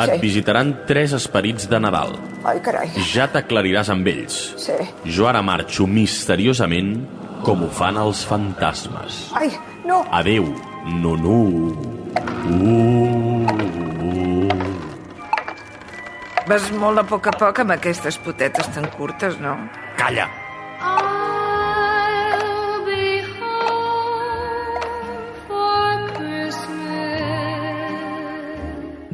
et 0.00 0.10
Sí. 0.14 0.18
visitaran 0.22 0.84
tres 0.86 1.12
esperits 1.12 1.68
de 1.68 1.78
Nadal. 1.80 2.14
ai, 2.44 2.58
carai, 2.60 2.88
Ja 3.12 3.26
t'aclariràs 3.30 3.90
amb 3.90 4.06
ells. 4.08 4.54
sí. 4.56 4.72
Jo 5.04 5.28
ara 5.28 5.42
marxo 5.42 5.86
misteriosament 5.86 7.06
com 7.44 7.62
ho 7.64 7.68
fan 7.68 7.96
els 7.98 8.24
fantasmes. 8.24 9.30
Ai, 9.34 9.50
no, 9.84 10.04
Adeu, 10.10 10.54
Nunu. 10.86 11.76
Uh, 12.48 13.46
uh. 14.02 14.48
vas 16.48 16.70
molt 16.72 16.98
a 16.98 17.04
poc 17.06 17.26
a 17.30 17.32
poc 17.38 17.58
amb 17.62 17.70
aquestes 17.76 18.18
potetes 18.18 18.68
tan 18.74 18.88
curtes, 18.96 19.38
no? 19.40 19.56
Calla! 20.02 20.24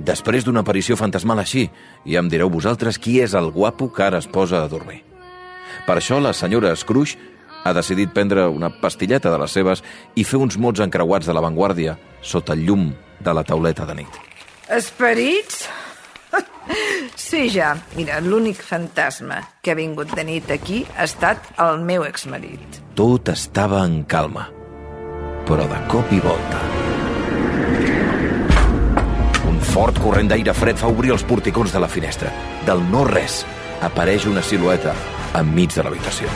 Després 0.08 0.46
d'una 0.46 0.62
aparició 0.64 0.96
fantasmal 0.96 1.42
així, 1.42 1.66
ja 2.08 2.22
em 2.22 2.30
direu 2.32 2.48
vosaltres 2.48 2.96
qui 2.96 3.18
és 3.20 3.34
el 3.36 3.50
guapo 3.52 3.90
que 3.92 4.06
ara 4.06 4.22
es 4.22 4.28
posa 4.32 4.62
a 4.62 4.70
dormir. 4.72 5.02
Per 5.84 5.98
això 5.98 6.22
la 6.24 6.32
senyora 6.32 6.72
Scrooge 6.72 7.18
ha 7.68 7.74
decidit 7.76 8.14
prendre 8.16 8.46
una 8.48 8.70
pastilleta 8.80 9.28
de 9.28 9.42
les 9.42 9.52
seves 9.52 9.84
i 10.16 10.24
fer 10.24 10.40
uns 10.40 10.56
mots 10.56 10.80
encreuats 10.80 11.28
de 11.28 11.36
l'avantguàrdia 11.36 11.98
sota 12.22 12.56
el 12.56 12.64
llum 12.64 12.88
de 13.20 13.36
la 13.36 13.44
tauleta 13.44 13.84
de 13.84 13.98
nit. 14.00 14.22
Esperits? 14.72 15.66
Sí, 17.18 17.48
ja. 17.50 17.72
Mira, 17.98 18.20
l'únic 18.22 18.60
fantasma 18.62 19.40
que 19.60 19.72
ha 19.74 19.78
vingut 19.78 20.14
de 20.14 20.22
nit 20.24 20.52
aquí 20.54 20.84
ha 20.94 21.04
estat 21.08 21.50
el 21.64 21.82
meu 21.82 22.06
exmarit. 22.06 22.78
Tot 22.98 23.32
estava 23.34 23.82
en 23.84 24.04
calma, 24.06 24.46
però 25.48 25.66
de 25.66 25.80
cop 25.90 26.14
i 26.14 26.22
volta... 26.22 26.62
Un 29.50 29.58
fort 29.66 29.98
corrent 29.98 30.30
d'aire 30.30 30.54
fred 30.54 30.78
fa 30.78 30.90
obrir 30.92 31.10
els 31.16 31.26
porticons 31.26 31.74
de 31.74 31.82
la 31.82 31.90
finestra. 31.90 32.30
Del 32.66 32.84
no-res 32.92 33.42
apareix 33.82 34.28
una 34.30 34.42
silueta 34.44 34.94
enmig 35.40 35.74
de 35.74 35.82
l'habitació. 35.82 36.30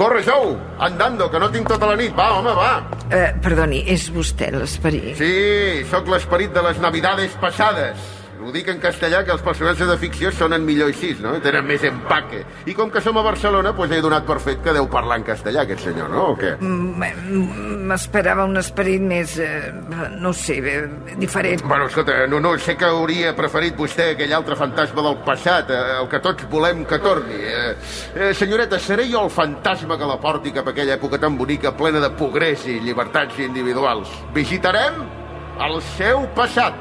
Corre, 0.00 0.24
Jou! 0.26 0.56
Andando, 0.80 1.28
que 1.30 1.38
no 1.38 1.50
tinc 1.52 1.68
tota 1.70 1.92
la 1.92 1.96
nit. 2.00 2.14
Va, 2.16 2.32
home, 2.38 2.54
va! 2.56 2.70
Eh, 3.12 3.28
perdoni, 3.44 3.84
és 3.92 4.08
vostè 4.14 4.48
l'esperit? 4.54 5.12
Sí, 5.20 5.84
sóc 5.92 6.08
l'esperit 6.10 6.54
de 6.56 6.64
les 6.64 6.80
navidades 6.82 7.36
passades. 7.42 8.19
Ho 8.40 8.52
dic 8.54 8.70
en 8.72 8.78
castellà, 8.80 9.20
que 9.24 9.34
els 9.34 9.42
personatges 9.44 9.88
de 9.90 9.96
ficció 10.00 10.30
sonen 10.32 10.64
millor 10.64 10.88
així, 10.90 11.12
no? 11.20 11.34
Tenen 11.44 11.66
més 11.68 11.82
empaque. 11.84 12.40
I 12.70 12.74
com 12.76 12.90
que 12.92 13.02
som 13.04 13.18
a 13.20 13.24
Barcelona, 13.24 13.74
doncs 13.76 13.92
he 13.92 14.00
donat 14.00 14.24
per 14.28 14.38
fet 14.40 14.62
que 14.64 14.72
deu 14.76 14.88
parlar 14.90 15.18
en 15.20 15.26
castellà, 15.26 15.66
aquest 15.66 15.84
senyor, 15.90 16.08
no? 16.12 16.30
O 16.32 16.38
què? 16.38 16.54
Mm, 16.56 17.04
mm, 17.04 17.76
M'esperava 17.90 18.46
un 18.46 18.56
esperit 18.56 19.02
més, 19.02 19.36
eh, 19.42 19.72
no 20.22 20.32
sé, 20.32 20.58
eh, 20.58 21.14
diferent. 21.18 21.62
Bueno, 21.66 21.86
escolta, 21.86 22.26
no, 22.30 22.40
no, 22.40 22.56
sé 22.58 22.76
que 22.76 22.88
hauria 22.88 23.34
preferit 23.36 23.76
vostè 23.76 24.12
aquell 24.14 24.32
altre 24.32 24.56
fantasma 24.56 25.02
del 25.02 25.20
passat, 25.26 25.70
eh, 25.70 26.00
el 26.00 26.08
que 26.08 26.20
tots 26.24 26.48
volem 26.48 26.84
que 26.86 26.98
torni. 26.98 27.34
Eh, 27.34 27.76
eh, 28.14 28.34
senyoreta, 28.34 28.78
seré 28.78 29.08
jo 29.10 29.24
el 29.24 29.30
fantasma 29.30 29.98
que 29.98 30.08
la 30.08 30.20
porti 30.20 30.52
cap 30.52 30.68
a 30.68 30.70
aquella 30.70 30.96
època 30.96 31.20
tan 31.20 31.36
bonica, 31.36 31.76
plena 31.76 32.00
de 32.00 32.10
progrés 32.16 32.66
i 32.66 32.80
llibertats 32.80 33.38
individuals. 33.38 34.08
Visitarem 34.32 35.19
el 35.66 35.80
seu 35.96 36.22
passat. 36.36 36.74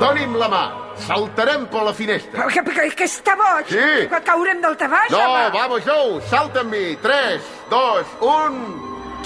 Doni'm 0.00 0.36
la 0.40 0.48
mà. 0.52 0.64
Saltarem 1.06 1.66
per 1.68 1.82
la 1.84 1.92
finestra. 1.92 2.38
Però 2.38 2.48
que, 2.48 2.62
que, 2.72 2.86
que 2.96 3.04
està 3.08 3.34
boig! 3.36 3.68
Sí. 3.68 4.06
Que 4.12 4.20
caurem 4.24 4.62
del 4.64 4.78
tabaix, 4.80 5.10
No, 5.12 5.20
home! 5.26 5.50
vamos, 5.58 5.84
Joe, 5.84 6.20
salta 6.30 6.62
amb 6.64 6.72
mi. 6.72 6.84
3, 7.04 7.50
2, 7.70 8.16
1... 8.32 8.64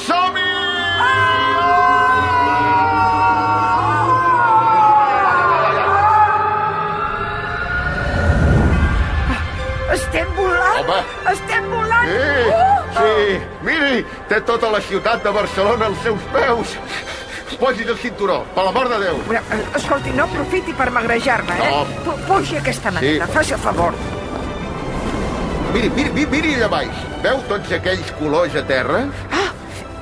Som-hi! 0.00 1.60
Estem 9.92 10.28
volant! 10.36 10.84
Home. 10.86 10.98
Estem 11.32 11.64
volant! 11.70 12.10
Sí, 12.10 12.98
sí. 12.98 13.38
Miri, 13.66 14.04
té 14.30 14.38
tota 14.46 14.70
la 14.70 14.80
ciutat 14.86 15.24
de 15.26 15.32
Barcelona 15.34 15.88
als 15.90 15.98
seus 16.06 16.22
peus. 16.34 16.76
Posi's 17.58 17.88
el 17.88 17.98
cinturó, 17.98 18.44
per 18.54 18.64
l'amor 18.64 18.88
de 18.88 18.98
Déu. 19.02 19.16
Eh, 19.34 19.40
escolti, 19.76 20.10
no 20.10 20.24
aprofiti 20.24 20.72
per 20.72 20.90
magrejar-me, 20.90 21.52
eh? 21.52 21.70
No. 21.70 21.84
Pu- 22.04 22.18
Pugi 22.28 22.56
aquesta 22.56 22.90
manera, 22.90 23.26
Sí. 23.26 23.32
faci 23.32 23.52
el 23.52 23.58
favor. 23.58 23.92
Miri, 25.74 25.90
miri, 25.90 26.10
miri, 26.10 26.26
miri 26.30 26.54
allà 26.56 26.68
baix. 26.68 26.90
Veu 27.22 27.38
tots 27.48 27.70
aquells 27.72 28.10
colors 28.18 28.54
a 28.56 28.62
terra? 28.66 29.04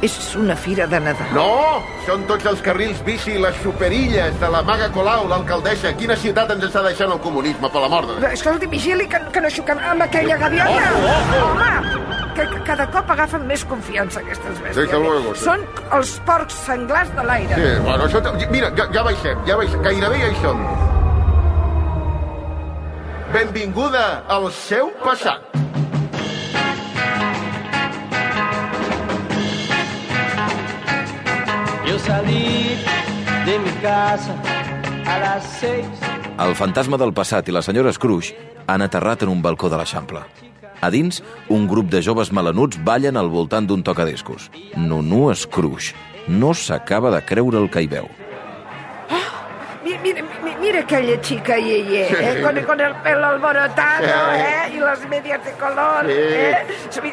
És 0.00 0.14
una 0.38 0.54
fira 0.54 0.86
de 0.86 1.00
Nadal. 1.02 1.32
No, 1.34 1.82
són 2.06 2.22
tots 2.28 2.44
els 2.46 2.60
carrils 2.62 3.00
bici 3.04 3.32
i 3.34 3.38
les 3.42 3.56
superilles 3.64 4.36
de 4.38 4.48
la 4.48 4.62
Maga 4.62 4.92
Colau, 4.94 5.26
l'alcaldessa. 5.28 5.90
Quina 5.98 6.14
ciutat 6.16 6.52
ens 6.54 6.62
està 6.68 6.84
deixant 6.84 7.10
el 7.10 7.18
comunisme, 7.18 7.68
per 7.68 7.80
l'amor 7.82 8.06
de 8.06 8.12
Déu? 8.14 8.20
Però, 8.22 8.32
Escolti, 8.32 8.66
vigili 8.70 9.08
que, 9.08 9.18
que 9.32 9.40
no 9.40 9.50
xoquem 9.50 9.78
amb 9.90 10.02
aquella 10.06 10.36
gaviota. 10.36 10.70
Ojo, 10.70 11.02
ojo. 11.16 11.42
Home, 11.50 12.17
que, 12.38 12.46
que 12.54 12.60
cada 12.66 12.86
cop 12.94 13.10
agafen 13.10 13.46
més 13.48 13.64
confiança 13.66 14.20
aquestes 14.22 14.60
bèsties. 14.62 14.76
Desde 14.86 14.98
luego, 15.02 15.34
sí. 15.34 15.44
Són 15.48 15.64
els 15.96 16.14
porcs 16.28 16.58
senglars 16.68 17.10
de 17.16 17.24
l'aire. 17.26 17.58
Sí, 17.58 17.70
bueno, 17.82 18.06
això... 18.06 18.22
Mira, 18.52 18.70
ja, 18.78 18.86
ja 18.94 19.04
baixem, 19.06 19.44
ja 19.48 19.58
baixem. 19.58 19.82
Gairebé 19.82 20.20
ja 20.22 20.30
hi 20.30 20.38
som. 20.42 20.62
Benvinguda 23.34 24.04
al 24.30 24.50
seu 24.54 24.92
passat. 25.02 25.56
Yo 31.88 31.98
salí 32.04 32.78
de 33.48 33.58
mi 33.64 33.72
casa 33.82 34.36
a 35.06 35.18
las 35.24 35.44
seis. 35.58 36.07
El 36.38 36.52
fantasma 36.54 36.94
del 37.00 37.10
passat 37.10 37.48
i 37.50 37.52
la 37.54 37.64
senyora 37.66 37.90
Scrooge 37.90 38.36
han 38.70 38.84
aterrat 38.84 39.24
en 39.24 39.32
un 39.32 39.40
balcó 39.42 39.66
de 39.72 39.80
l'Eixample. 39.80 40.20
A 40.78 40.90
dins, 40.94 41.18
un 41.50 41.66
grup 41.66 41.88
de 41.90 41.98
joves 41.98 42.30
melanuts 42.30 42.78
ballen 42.86 43.18
al 43.18 43.30
voltant 43.32 43.66
d'un 43.66 43.82
tocadiscos. 43.82 44.46
Nunu 44.76 45.24
Scrooge 45.34 45.96
no 46.28 46.52
s'acaba 46.54 47.10
de 47.10 47.24
creure 47.26 47.58
el 47.58 47.66
que 47.74 47.82
hi 47.82 47.90
veu. 47.90 48.06
Mira, 50.68 50.80
mira, 50.80 50.80
mi- 50.80 50.80
mira 50.80 50.80
aquella 50.80 51.20
chica 51.20 51.56
Yeye, 51.56 52.08
Sí. 52.08 52.14
eh? 52.18 52.42
con, 52.42 52.60
con 52.64 52.80
el 52.80 52.94
pelo 52.96 53.26
alborotado, 53.26 54.04
Sí. 54.04 54.10
eh? 54.10 54.76
I 54.76 54.80
les 54.80 55.08
medias 55.08 55.44
de 55.44 55.52
color, 55.52 56.04
Sí. 56.06 56.12
eh? 56.12 56.66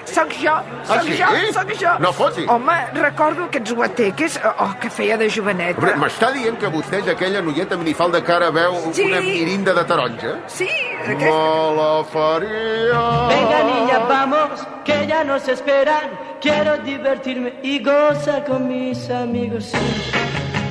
Soc 0.06 0.32
jo, 0.34 0.52
Ah, 0.52 0.64
soc 0.86 1.02
sí? 1.04 1.18
jo, 1.22 1.54
soc 1.54 1.72
jo. 1.80 2.00
No 2.00 2.12
fotis. 2.14 2.48
Home, 2.48 2.74
recordo 2.94 3.46
aquests 3.46 3.74
guateques, 3.74 4.40
oh, 4.60 4.74
que 4.80 4.90
feia 4.90 5.18
de 5.18 5.30
joveneta. 5.30 5.80
Hombre, 5.80 5.96
M'està 5.96 6.32
dient 6.34 6.58
que 6.60 6.68
vostè 6.68 7.00
és 7.02 7.08
aquella 7.08 7.42
noieta 7.42 7.78
minifalda 7.78 8.22
que 8.24 8.32
ara 8.32 8.50
veu 8.52 8.74
Sí. 8.94 9.04
una 9.04 9.22
mirinda 9.22 9.74
de 9.74 9.84
taronja? 9.86 10.40
Sí, 10.48 10.68
Me 11.08 11.16
la 11.26 12.04
faria... 12.12 13.28
Venga 13.30 13.64
niña, 13.64 14.00
vamos, 14.10 14.68
que 14.84 15.06
ya 15.08 15.24
nos 15.24 15.48
esperan. 15.48 16.10
Quiero 16.42 16.78
divertirme 16.78 17.54
y 17.64 17.80
gozar 17.84 18.44
con 18.46 18.68
mis 18.68 19.10
amigos. 19.10 19.66
Sí, 19.66 19.78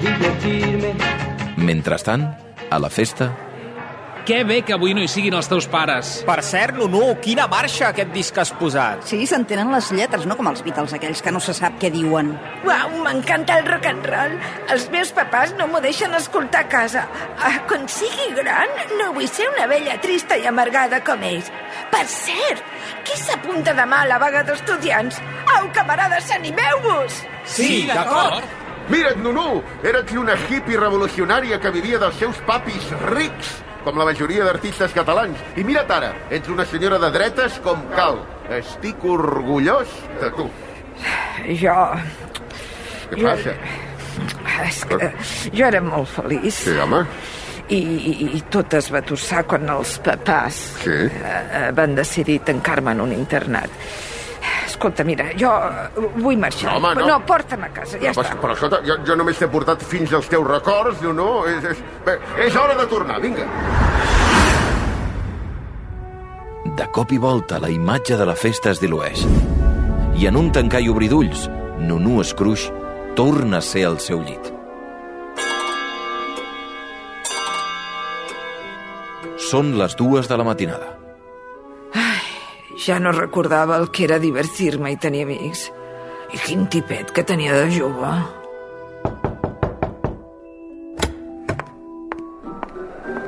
divertirme. 0.02 0.94
Mentrestant, 1.56 2.36
a 2.70 2.78
la 2.78 2.90
festa, 2.90 3.32
Que 4.24 4.42
bé 4.42 4.62
que 4.64 4.72
avui 4.72 4.94
no 4.96 5.02
hi 5.04 5.08
siguin 5.12 5.34
els 5.36 5.50
teus 5.50 5.66
pares. 5.68 6.14
Per 6.24 6.38
cert, 6.40 6.78
Nunu, 6.78 7.10
quina 7.20 7.44
marxa 7.52 7.90
aquest 7.90 8.08
disc 8.14 8.32
que 8.32 8.40
has 8.40 8.52
posat? 8.56 9.02
Sí, 9.04 9.18
s'entenen 9.28 9.68
les 9.74 9.90
lletres, 9.92 10.24
no 10.24 10.38
com 10.38 10.48
els 10.48 10.62
Beatles 10.64 10.94
aquells 10.96 11.20
que 11.20 11.34
no 11.34 11.42
se 11.44 11.52
sap 11.52 11.76
què 11.82 11.90
diuen. 11.92 12.30
Uau, 12.64 12.94
m'encanta 13.04 13.58
el 13.60 13.68
rock 13.68 13.90
and 13.92 14.08
roll. 14.08 14.38
Els 14.72 14.88
meus 14.96 15.12
papàs 15.12 15.52
no 15.60 15.68
m'ho 15.68 15.84
deixen 15.84 16.16
escoltar 16.16 16.64
a 16.64 16.70
casa. 16.72 17.04
Ah, 17.36 17.58
quan 17.68 17.84
sigui 17.84 18.32
gran, 18.40 18.72
no 18.96 19.12
vull 19.12 19.28
ser 19.28 19.50
una 19.52 19.68
vella 19.68 20.00
trista 20.00 20.40
i 20.40 20.48
amargada 20.48 21.04
com 21.04 21.20
ells. 21.20 21.52
Per 21.92 22.04
cert, 22.08 22.64
qui 23.04 23.20
s'apunta 23.20 23.76
demà 23.76 24.06
a 24.06 24.12
la 24.14 24.22
vaga 24.24 24.40
d'estudiants? 24.48 25.20
Au, 25.58 25.68
camarades, 25.76 26.32
animeu-vos! 26.40 27.24
Sí, 27.44 27.84
d'acord. 27.92 28.63
Mira't, 28.88 29.16
Nunu, 29.24 29.62
eres 29.82 30.12
una 30.12 30.34
hippie 30.48 30.76
revolucionària 30.78 31.58
que 31.60 31.70
vivia 31.72 31.98
dels 32.02 32.16
seus 32.20 32.36
papis 32.46 32.90
rics, 33.08 33.54
com 33.84 33.96
la 34.00 34.04
majoria 34.08 34.44
d'artistes 34.44 34.92
catalans. 34.96 35.40
I 35.56 35.64
mira't 35.64 35.90
ara, 35.92 36.12
ets 36.32 36.48
una 36.52 36.64
senyora 36.68 36.98
de 37.00 37.10
dretes 37.14 37.58
com 37.64 37.80
cal. 37.96 38.20
Estic 38.52 39.04
orgullós 39.08 39.88
de 40.20 40.30
tu. 40.36 40.48
Jo... 41.60 41.78
Què 43.10 43.20
Jo- 43.20 43.28
passa? 43.28 43.56
És 44.64 44.84
que 44.88 45.08
jo 45.52 45.64
era 45.66 45.80
molt 45.84 46.08
feliç. 46.08 46.54
Sí, 46.68 46.76
home. 46.80 47.02
I, 47.72 47.78
i, 47.80 48.14
i 48.36 48.40
tot 48.52 48.74
es 48.76 48.90
va 48.92 49.00
tossar 49.04 49.46
quan 49.48 49.64
els 49.72 49.96
papàs 50.04 50.58
Sí. 50.84 50.96
eh, 51.08 51.70
van 51.74 51.94
decidir 51.96 52.42
tancar-me 52.44 52.92
en 52.92 53.00
un 53.00 53.12
internat. 53.16 53.72
Escolta, 54.74 55.04
mira, 55.06 55.28
jo 55.38 55.50
eh, 55.54 56.06
vull 56.18 56.38
marxar. 56.42 56.72
No, 56.72 56.78
home, 56.80 56.94
no. 56.98 57.06
no 57.12 57.18
porta'm 57.28 57.62
a 57.62 57.70
casa, 57.70 57.98
ja 58.02 58.10
No, 58.10 58.16
però, 58.18 58.26
està. 58.26 58.40
però 58.42 58.54
escolta, 58.56 58.80
jo, 58.86 58.96
jo 59.06 59.16
només 59.20 59.38
t'he 59.38 59.46
portat 59.52 59.84
fins 59.86 60.12
als 60.18 60.26
teus 60.32 60.46
records, 60.48 60.98
no, 61.04 61.12
no? 61.14 61.28
És, 61.46 61.62
és, 61.70 61.82
bé, 62.04 62.16
és 62.42 62.56
hora 62.58 62.74
de 62.80 62.86
tornar, 62.90 63.20
vinga. 63.22 63.46
De 66.74 66.88
cop 66.90 67.12
i 67.14 67.20
volta, 67.22 67.60
la 67.62 67.70
imatge 67.70 68.18
de 68.18 68.26
la 68.26 68.34
festa 68.34 68.72
es 68.74 68.82
dilueix. 68.82 69.22
I 70.18 70.26
en 70.26 70.36
un 70.40 70.50
tancar 70.54 70.82
i 70.82 70.90
obrir 70.90 71.12
d'ulls, 71.12 71.46
Nunu 71.78 72.18
Scrooge 72.26 72.72
torna 73.14 73.62
a 73.62 73.62
ser 73.62 73.86
al 73.86 74.00
seu 74.02 74.22
llit. 74.26 74.50
Són 79.38 79.76
les 79.78 79.94
dues 79.94 80.26
de 80.26 80.36
la 80.40 80.46
matinada. 80.50 80.93
Ja 82.84 82.98
no 83.00 83.12
recordava 83.16 83.78
el 83.80 83.86
que 83.88 84.04
era 84.04 84.18
divertir-me 84.20 84.90
i 84.92 84.96
tenir 85.00 85.22
amics. 85.24 85.70
I 86.36 86.40
quin 86.44 86.66
tipet 86.68 87.14
que 87.16 87.22
tenia 87.24 87.54
de 87.56 87.70
jove. 87.72 88.10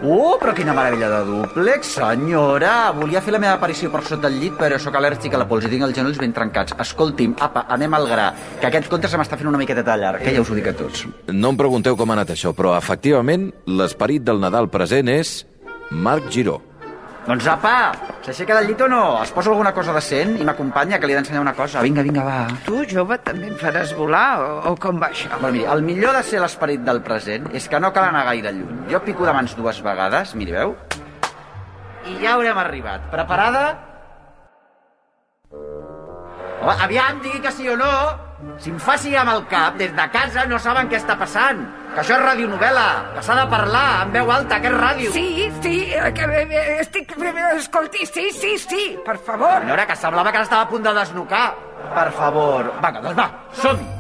Uh, 0.07 0.37
però 0.39 0.53
quina 0.55 0.75
meravella 0.77 1.09
de 1.09 1.23
dúplex, 1.31 1.95
senyora! 1.97 2.93
Volia 2.99 3.23
fer 3.25 3.33
la 3.33 3.41
meva 3.41 3.55
aparició 3.57 3.89
per 3.91 4.05
sota 4.05 4.29
del 4.29 4.37
llit, 4.43 4.55
però 4.61 4.77
sóc 4.79 5.01
al·lèrgic 5.01 5.35
a 5.35 5.41
la 5.41 5.49
pols 5.49 5.65
i 5.65 5.73
tinc 5.73 5.89
els 5.89 5.97
genolls 5.97 6.21
ben 6.21 6.37
trencats. 6.37 6.77
Escolti'm, 6.85 7.39
apa, 7.41 7.65
anem 7.73 7.97
al 7.97 8.07
gra, 8.13 8.29
que 8.61 8.69
aquest 8.69 8.93
conte 8.93 9.09
se 9.09 9.17
m'està 9.17 9.41
fent 9.41 9.49
una 9.49 9.63
miqueta 9.63 9.83
de 9.89 9.99
llarg, 10.05 10.23
que 10.23 10.37
ja 10.37 10.45
us 10.45 10.53
ho 10.53 10.61
dic 10.61 10.69
a 10.69 10.77
tots. 10.77 11.09
No 11.33 11.57
em 11.57 11.65
pregunteu 11.65 11.97
com 11.97 12.13
ha 12.13 12.21
anat 12.21 12.37
això, 12.37 12.53
però 12.55 12.77
efectivament 12.77 13.49
l'esperit 13.67 14.23
del 14.29 14.45
Nadal 14.45 14.69
present 14.69 15.09
és 15.17 15.39
Marc 15.91 16.29
Giró. 16.29 16.61
Doncs 17.27 17.47
apa, 17.51 17.91
s'aixeca 18.23 18.55
del 18.55 18.69
llit 18.71 18.83
o 18.85 18.87
no? 18.87 19.01
Es 19.19 19.33
posa 19.35 19.51
alguna 19.51 19.73
cosa 19.75 19.91
decent 19.97 20.37
i 20.39 20.45
m'acompanya, 20.47 21.01
que 21.03 21.09
li 21.11 21.15
he 21.15 21.17
d'ensenyar 21.19 21.41
una 21.43 21.57
cosa. 21.59 21.83
Vinga, 21.83 22.05
vinga, 22.07 22.23
va. 22.23 22.37
Tu, 22.63 22.85
jove, 22.93 23.19
també 23.27 23.49
em 23.51 23.57
faràs 23.59 23.97
volar 23.99 24.29
o, 24.45 24.53
o 24.71 24.75
com 24.79 25.01
va 25.03 25.09
això? 25.11 25.33
Bueno, 25.41 25.57
miri, 25.57 25.65
el 25.73 25.83
millor 25.83 26.15
de 26.15 26.23
ser 26.29 26.39
l'esperit 26.43 26.85
del 26.87 27.03
present 27.03 27.49
és 27.51 27.67
que 27.67 27.81
no 27.83 27.91
cal 27.97 28.13
anar 28.13 28.23
gaire 28.29 28.53
lluny. 28.55 28.85
Jo 28.93 29.03
pico 29.03 29.27
de 29.27 29.35
mans 29.35 29.57
dues 29.59 29.83
vegades, 29.83 30.37
miri, 30.39 30.55
veu? 30.55 30.77
I 32.07 32.21
ja 32.23 32.37
haurem 32.37 32.63
arribat. 32.63 33.11
Preparada? 33.11 33.65
Home, 35.51 36.79
aviam, 36.79 37.19
digui 37.27 37.43
que 37.43 37.51
sí 37.51 37.67
o 37.69 37.75
no. 37.81 37.91
Si 38.61 38.69
em 38.69 38.77
fa 38.77 38.99
sí 39.01 39.15
amb 39.17 39.31
el 39.33 39.47
cap, 39.49 39.79
des 39.81 39.93
de 39.97 40.05
casa 40.13 40.45
no 40.49 40.59
saben 40.61 40.91
què 40.91 40.99
està 40.99 41.15
passant. 41.17 41.63
Que 41.95 42.03
això 42.03 42.19
és 42.19 42.23
radionovel·la, 42.23 42.87
que 43.17 43.23
s'ha 43.25 43.37
de 43.39 43.45
parlar 43.49 43.85
en 44.05 44.13
veu 44.13 44.33
alta, 44.33 44.59
que 44.61 44.69
és 44.69 44.75
ràdio. 44.77 45.13
Sí, 45.15 45.47
sí, 45.65 45.77
eh, 45.97 46.11
que 46.13 46.27
eh, 46.29 46.43
eh, 46.45 46.65
estic... 46.83 47.15
Escolti, 47.57 48.05
sí, 48.05 48.29
sí, 48.37 48.59
sí, 48.61 48.83
per 49.07 49.17
favor. 49.17 49.63
Senyora, 49.65 49.87
que 49.89 49.97
semblava 49.97 50.33
que 50.35 50.43
estava 50.45 50.67
a 50.67 50.69
punt 50.69 50.85
de 50.85 50.93
desnucar. 50.99 51.47
Per 51.95 52.11
favor. 52.19 52.69
Vinga, 52.83 53.01
doncs 53.07 53.17
va, 53.17 53.31
som-hi. 53.63 53.95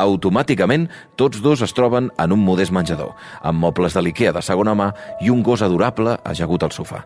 Automàticament, 0.00 0.88
tots 1.18 1.38
dos 1.44 1.62
es 1.62 1.74
troben 1.76 2.08
en 2.18 2.34
un 2.34 2.42
modest 2.42 2.74
menjador, 2.74 3.14
amb 3.46 3.62
mobles 3.62 3.94
de 3.94 4.02
l'Ikea 4.02 4.34
de 4.34 4.42
segona 4.42 4.74
mà 4.74 4.90
i 5.22 5.30
un 5.30 5.42
gos 5.46 5.62
adorable 5.66 6.16
ajagut 6.24 6.66
al 6.66 6.74
sofà. 6.74 7.04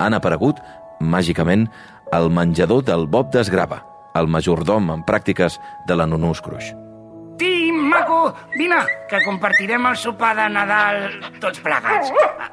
Han 0.00 0.16
aparegut, 0.16 0.60
màgicament, 1.00 1.68
el 2.14 2.30
menjador 2.30 2.84
del 2.86 3.08
Bob 3.10 3.32
d'Esgrava, 3.34 3.80
el 4.14 4.28
majordom 4.30 4.92
en 4.94 5.02
pràctiques 5.06 5.58
de 5.88 5.96
la 5.98 6.06
Nunu 6.06 6.34
Scrooge. 6.34 6.74
Tim, 7.38 7.80
maco, 7.90 8.28
vine, 8.54 8.78
que 9.10 9.18
compartirem 9.24 9.88
el 9.90 9.96
sopar 9.98 10.36
de 10.38 10.44
Nadal 10.54 11.00
tots 11.42 11.58
plegats. 11.64 12.12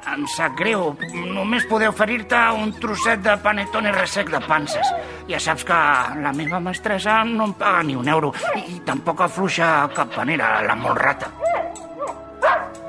Em 0.10 0.26
sap 0.34 0.56
greu, 0.58 0.96
només 1.36 1.68
poder 1.70 1.92
oferir-te 1.92 2.40
un 2.58 2.74
trosset 2.82 3.22
de 3.22 3.36
panetone 3.44 3.94
ressec 3.94 4.32
de 4.34 4.42
panses. 4.48 4.90
Ja 5.30 5.40
saps 5.40 5.68
que 5.70 5.80
la 6.26 6.34
meva 6.34 6.60
mestressa 6.60 7.22
no 7.30 7.52
em 7.52 7.54
paga 7.62 7.86
ni 7.86 8.00
un 8.00 8.10
euro 8.10 8.34
i, 8.58 8.82
tampoc 8.88 9.22
afluixa 9.28 9.92
cap 9.94 10.18
panera, 10.18 10.56
la 10.66 10.80
molt 10.80 10.98
rata. 10.98 11.30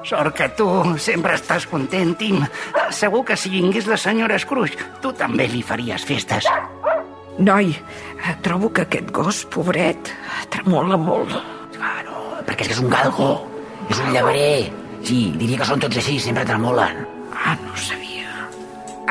Sort 0.03 0.35
que 0.35 0.49
tu 0.59 0.67
sempre 0.99 1.37
estàs 1.39 1.67
content, 1.71 2.17
Tim. 2.19 2.41
Segur 2.91 3.23
que 3.29 3.37
si 3.39 3.53
vingués 3.53 3.87
la 3.87 3.97
senyora 4.01 4.39
Scrooge, 4.41 4.79
tu 5.01 5.13
també 5.15 5.47
li 5.49 5.63
faries 5.63 6.05
festes. 6.09 6.49
Noi, 7.43 7.73
eh, 7.75 8.37
trobo 8.41 8.71
que 8.73 8.85
aquest 8.87 9.11
gos, 9.11 9.43
pobret, 9.51 10.13
tremola 10.49 10.95
molt. 10.97 11.33
Perquè 12.47 12.63
és 12.63 12.69
que 12.69 12.75
és 12.77 12.83
un 12.83 12.91
galgo, 12.91 13.33
és 13.91 13.99
un 13.99 14.13
llebrer. 14.15 14.71
Sí, 15.03 15.33
diria 15.35 15.59
que 15.59 15.67
són 15.67 15.83
tots 15.83 15.99
així, 15.99 16.21
sempre 16.23 16.45
tremolen. 16.47 17.01
Ah, 17.35 17.57
no 17.65 17.73
ho 17.73 17.77
sabia. 17.77 18.47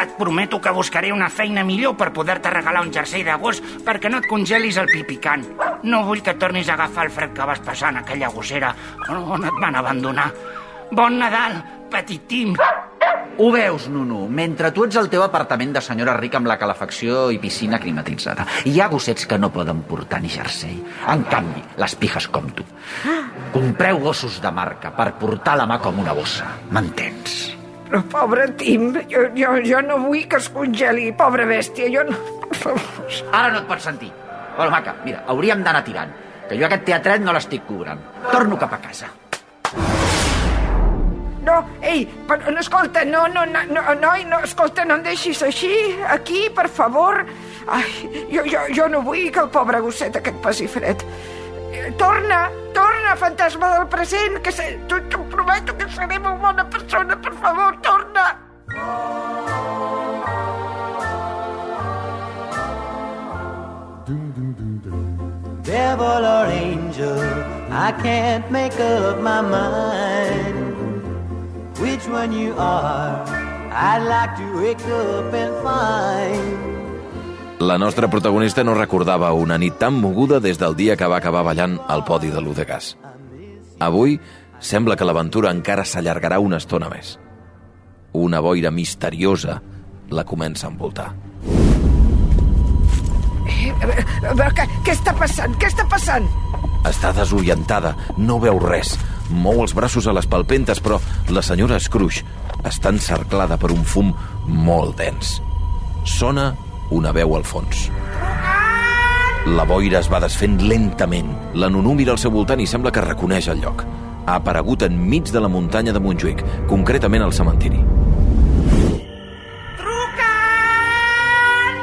Et 0.02 0.13
prometo 0.17 0.62
que 0.62 0.72
buscaré 0.72 1.12
una 1.12 1.28
feina 1.30 1.65
millor 1.67 1.98
per 2.00 2.13
poder-te 2.15 2.54
regalar 2.54 2.86
un 2.86 2.94
jersei 2.94 3.26
de 3.28 3.36
gos 3.36 3.60
perquè 3.84 4.10
no 4.10 4.22
et 4.24 4.30
congelis 4.32 4.80
el 4.80 4.88
pipicant. 4.88 5.44
No 5.84 6.06
vull 6.08 6.24
que 6.24 6.38
tornis 6.39 6.70
a 6.70 6.78
agafar 6.80 7.10
el 7.10 7.12
fred 7.12 7.36
que 7.36 7.50
vas 7.52 7.60
passar 7.60 7.91
en 7.91 8.00
aquella 8.00 8.32
gossera 8.32 8.72
on 9.10 9.44
et 9.44 9.60
van 9.60 9.76
abandonar. 9.76 10.32
Bon 10.91 11.20
Nadal, 11.20 11.60
petit 11.91 12.24
Tim. 12.32 12.56
Ho 13.38 13.52
veus, 13.52 13.88
Nunu? 13.89 14.26
Mentre 14.28 14.72
tu 14.76 14.84
ets 14.86 14.98
al 15.00 15.08
teu 15.10 15.24
apartament 15.24 15.72
de 15.74 15.82
senyora 15.82 16.17
rica 16.17 16.38
amb 16.38 16.50
la 16.52 16.58
calefacció 16.60 17.30
i 17.32 17.39
piscina 17.41 17.80
climatitzada. 17.80 18.46
Hi 18.67 18.76
ha 18.82 18.89
gossets 18.91 19.26
que 19.26 19.39
no 19.39 19.50
poden 19.54 19.82
portar 19.88 20.20
ni 20.22 20.30
jersei. 20.30 20.76
En 21.10 21.24
canvi, 21.32 21.63
les 21.80 21.96
pijes 21.96 22.28
com 22.28 22.50
tu. 22.52 22.65
Compreu 23.56 24.02
gossos 24.04 24.41
de 24.44 24.52
marca 24.52 24.91
per 24.96 25.13
portar 25.22 25.56
la 25.58 25.67
mà 25.70 25.80
com 25.82 26.00
una 26.04 26.13
bossa. 26.17 26.50
M'entens? 26.76 27.39
Però 27.88 28.04
pobre 28.12 28.50
Tim, 28.60 28.91
jo, 29.12 29.26
jo, 29.36 29.56
jo 29.67 29.82
no 29.84 29.98
vull 30.06 30.28
que 30.32 30.39
es 30.39 30.48
congeli, 30.52 31.10
pobra 31.17 31.48
bèstia, 31.48 31.89
jo 31.91 32.06
no... 32.08 32.20
Ara 33.32 33.50
no 33.52 33.63
et 33.63 33.67
pots 33.67 33.88
sentir. 33.88 34.12
Bueno, 34.56 34.72
maca, 34.72 34.96
mira, 35.04 35.26
hauríem 35.32 35.63
d'anar 35.63 35.84
tirant, 35.88 36.13
que 36.48 36.60
jo 36.60 36.67
aquest 36.67 36.88
teatret 36.88 37.24
no 37.24 37.36
l'estic 37.36 37.67
cobrant. 37.67 38.00
Torno 38.32 38.60
cap 38.60 38.78
a 38.78 38.82
casa. 38.84 39.12
No, 41.41 41.65
ei, 41.82 42.06
però, 42.27 42.51
no, 42.51 42.60
escolta, 42.60 43.04
no, 43.04 43.25
no, 43.27 43.45
no, 43.45 43.63
no, 43.65 43.82
noi, 43.95 44.25
no, 44.30 44.39
escolta, 44.45 44.86
no 44.86 44.99
em 44.99 45.06
deixis 45.08 45.41
així, 45.41 45.73
aquí, 46.13 46.43
per 46.54 46.67
favor. 46.69 47.23
Ai, 47.67 47.88
jo, 48.30 48.43
jo, 48.45 48.65
jo 48.77 48.88
no 48.93 49.01
vull 49.01 49.32
que 49.34 49.41
el 49.41 49.49
pobre 49.49 49.82
gosset 49.82 50.19
aquest 50.19 50.38
passi 50.43 50.69
fred. 50.69 51.01
Torna, 51.97 52.43
torna, 52.75 53.15
fantasma 53.17 53.73
del 53.73 53.88
present, 53.89 54.38
que 54.45 54.54
se, 54.54 54.67
tu, 54.88 55.01
t'ho 55.10 55.23
prometo 55.34 55.73
que 55.77 55.89
seré 55.89 56.19
molt 56.21 56.41
bona 56.45 56.67
persona, 56.69 57.17
per 57.17 57.34
favor, 57.41 57.77
torna. 57.82 58.30
Devil 65.63 66.25
or 66.25 66.45
angel, 66.51 67.21
I 67.71 67.93
can't 68.04 68.51
make 68.51 68.77
up 68.80 69.21
my 69.21 69.41
mind 69.41 70.71
which 71.82 72.08
one 72.08 72.32
you 72.32 72.54
are. 72.58 73.26
I'd 73.74 74.06
like 74.06 74.38
to 74.38 74.48
wake 74.62 74.86
up 74.86 75.34
and 75.34 75.54
find. 75.65 76.72
La 77.62 77.78
nostra 77.78 78.10
protagonista 78.10 78.63
no 78.63 78.74
recordava 78.74 79.34
una 79.34 79.58
nit 79.58 79.78
tan 79.78 79.94
moguda 79.94 80.39
des 80.39 80.58
del 80.58 80.76
dia 80.76 80.96
que 80.98 81.08
va 81.08 81.17
acabar 81.17 81.44
ballant 81.44 81.80
al 81.88 82.04
podi 82.06 82.30
de 82.30 82.41
l'U 82.41 82.54
de 82.58 82.65
Gas. 82.65 82.96
Avui 83.80 84.20
sembla 84.60 84.96
que 84.96 85.06
l'aventura 85.06 85.52
encara 85.54 85.86
s'allargarà 85.86 86.39
una 86.39 86.58
estona 86.58 86.89
més. 86.89 87.17
Una 88.13 88.41
boira 88.41 88.72
misteriosa 88.72 89.62
la 90.10 90.26
comença 90.26 90.67
a 90.67 90.72
envoltar. 90.72 91.12
Eh, 93.48 93.70
eh, 93.70 94.06
però 94.26 94.50
què, 94.58 94.65
què 94.86 94.94
està 94.98 95.13
passant? 95.17 95.56
Què 95.58 95.70
està 95.70 95.86
passant? 95.89 96.28
Està 96.89 97.13
desorientada, 97.13 97.96
no 98.17 98.39
veu 98.41 98.58
res. 98.60 98.98
Mou 99.32 99.62
els 99.63 99.74
braços 99.78 100.08
a 100.08 100.13
les 100.13 100.28
palpentes, 100.28 100.82
però 100.84 101.00
la 101.32 101.44
senyora 101.46 101.80
Scrooge 101.80 102.26
està 102.67 102.91
encerclada 102.94 103.58
per 103.58 103.72
un 103.74 103.84
fum 103.88 104.13
molt 104.46 104.98
dens. 105.00 105.39
Sona 106.06 106.52
una 106.91 107.13
veu 107.15 107.36
al 107.36 107.48
fons. 107.48 107.88
La 109.56 109.65
boira 109.65 110.00
es 110.00 110.10
va 110.12 110.20
desfent 110.22 110.60
lentament. 110.62 111.32
La 111.58 111.70
Nunú 111.70 111.96
mira 111.98 112.13
al 112.13 112.20
seu 112.22 112.32
voltant 112.32 112.62
i 112.62 112.67
sembla 112.70 112.91
que 112.94 113.02
reconeix 113.02 113.48
el 113.50 113.63
lloc. 113.63 113.82
Ha 114.28 114.36
aparegut 114.38 114.86
enmig 114.86 115.32
de 115.34 115.41
la 115.41 115.50
muntanya 115.50 115.96
de 115.96 116.04
Montjuïc, 116.04 116.44
concretament 116.70 117.26
al 117.26 117.34
cementiri. 117.34 117.82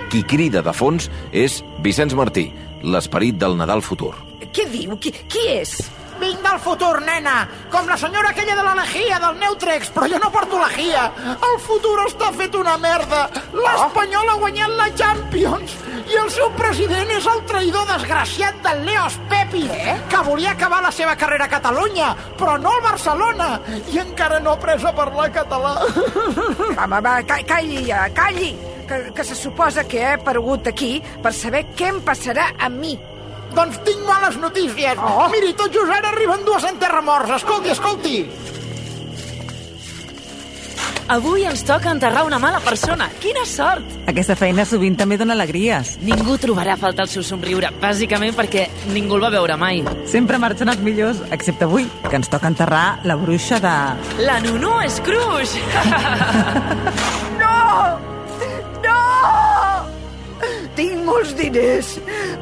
Qui 0.08 0.22
crida 0.24 0.62
de 0.64 0.72
fons 0.72 1.11
és 1.37 1.58
Vicenç 1.84 2.14
Martí, 2.16 2.46
l'esperit 2.80 3.37
del 3.37 3.58
Nadal 3.58 3.82
futur. 3.84 4.14
Què 4.54 4.64
diu? 4.70 4.94
Qui, 4.96 5.12
qui 5.28 5.42
és? 5.58 5.74
Vinc 6.28 6.42
del 6.44 6.58
futur, 6.60 6.98
nena, 7.00 7.36
com 7.72 7.86
la 7.88 7.96
senyora 7.96 8.34
aquella 8.34 8.54
de 8.58 8.64
la 8.66 8.74
lejia, 8.76 9.16
del 9.22 9.38
Neutrex, 9.40 9.88
però 9.94 10.08
jo 10.12 10.18
no 10.20 10.28
porto 10.34 10.58
lejia. 10.60 11.06
El 11.48 11.56
futur 11.64 11.94
està 12.04 12.28
fet 12.36 12.54
una 12.58 12.74
merda. 12.76 13.22
L'Espanyol 13.56 14.28
ha 14.28 14.36
guanyat 14.42 14.74
la 14.76 14.88
Champions 14.98 15.72
i 16.08 16.16
el 16.20 16.28
seu 16.32 16.50
president 16.56 17.10
és 17.16 17.26
el 17.32 17.40
traïdor 17.48 17.84
desgraciat 17.88 18.60
del 18.64 18.84
Leos 18.86 19.16
Pepi, 19.32 19.64
eh? 19.72 19.96
que 20.08 20.20
volia 20.28 20.52
acabar 20.52 20.82
la 20.84 20.92
seva 20.92 21.16
carrera 21.16 21.48
a 21.48 21.52
Catalunya, 21.52 22.12
però 22.38 22.58
no 22.60 22.74
al 22.76 22.84
Barcelona, 22.84 23.48
i 23.92 23.98
encara 24.04 24.38
no 24.40 24.52
ha 24.52 24.60
pres 24.60 24.84
a 24.84 24.92
parlar 24.96 25.30
català. 25.32 25.74
Va, 26.78 26.86
va, 26.86 27.00
va, 27.00 27.18
ca- 27.28 27.42
calli 27.48 27.86
ja, 27.88 28.04
calli, 28.14 28.52
que, 28.88 29.00
que 29.16 29.24
se 29.24 29.34
suposa 29.36 29.84
que 29.88 30.00
he 30.04 30.12
aparegut 30.18 30.66
aquí 30.68 30.98
per 31.22 31.32
saber 31.36 31.66
què 31.76 31.88
em 31.92 32.00
passarà 32.04 32.50
a 32.58 32.68
mi. 32.72 32.98
Doncs 33.58 33.80
tinc 33.82 34.04
males 34.06 34.36
notícies. 34.38 35.00
Oh. 35.02 35.26
Miri, 35.32 35.50
tot 35.58 35.74
just 35.74 35.90
ara 35.90 36.12
arriben 36.12 36.44
dues 36.46 36.62
enterramorts. 36.68 37.32
Escolti, 37.40 37.74
escolti. 37.74 38.18
Avui 41.08 41.46
ens 41.48 41.62
toca 41.64 41.90
enterrar 41.90 42.26
una 42.28 42.38
mala 42.38 42.60
persona. 42.60 43.08
Quina 43.18 43.42
sort! 43.48 43.94
Aquesta 44.12 44.36
feina 44.36 44.66
sovint 44.68 44.94
també 45.00 45.16
dona 45.18 45.32
alegries. 45.34 45.94
Ningú 46.04 46.36
trobarà 46.38 46.74
a 46.76 46.78
faltar 46.78 47.06
el 47.08 47.10
seu 47.10 47.24
somriure, 47.24 47.70
bàsicament 47.80 48.36
perquè 48.36 48.66
ningú 48.92 49.16
el 49.16 49.24
va 49.24 49.30
veure 49.32 49.56
mai. 49.56 49.80
Sempre 50.06 50.38
marxen 50.38 50.68
els 50.68 50.84
millors, 50.84 51.24
excepte 51.32 51.64
avui, 51.64 51.88
que 52.10 52.20
ens 52.20 52.28
toca 52.28 52.52
enterrar 52.52 53.00
la 53.08 53.16
bruixa 53.16 53.58
de... 53.64 53.74
La 54.28 54.36
Nunú 54.44 54.76
Scrooge! 54.92 55.64
No! 57.38 58.07
Molts 61.08 61.34
diners. 61.38 61.94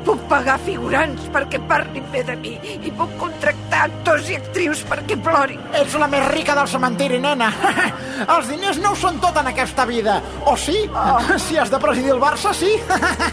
Puc 0.06 0.22
pagar 0.30 0.56
figurants 0.64 1.26
perquè 1.34 1.60
parlin 1.70 2.04
bé 2.12 2.22
de 2.26 2.36
mi 2.40 2.54
i 2.76 2.92
puc 2.94 3.12
contractar 3.20 3.86
actors 3.86 4.30
i 4.30 4.38
actrius 4.38 4.82
perquè 4.88 5.18
plorin. 5.22 5.62
Ets 5.80 5.96
la 6.00 6.08
més 6.10 6.26
rica 6.32 6.56
del 6.58 6.68
cementiri, 6.70 7.20
nena. 7.22 7.50
Els 8.34 8.48
diners 8.50 8.80
no 8.82 8.92
ho 8.92 8.98
són 8.98 9.20
tot 9.22 9.36
en 9.40 9.50
aquesta 9.52 9.86
vida. 9.88 10.18
O 10.46 10.56
sí? 10.60 10.84
Oh. 10.92 11.18
Si 11.46 11.58
has 11.60 11.70
de 11.70 11.78
presidir 11.78 12.10
el 12.10 12.20
Barça, 12.22 12.50
sí. 12.56 12.72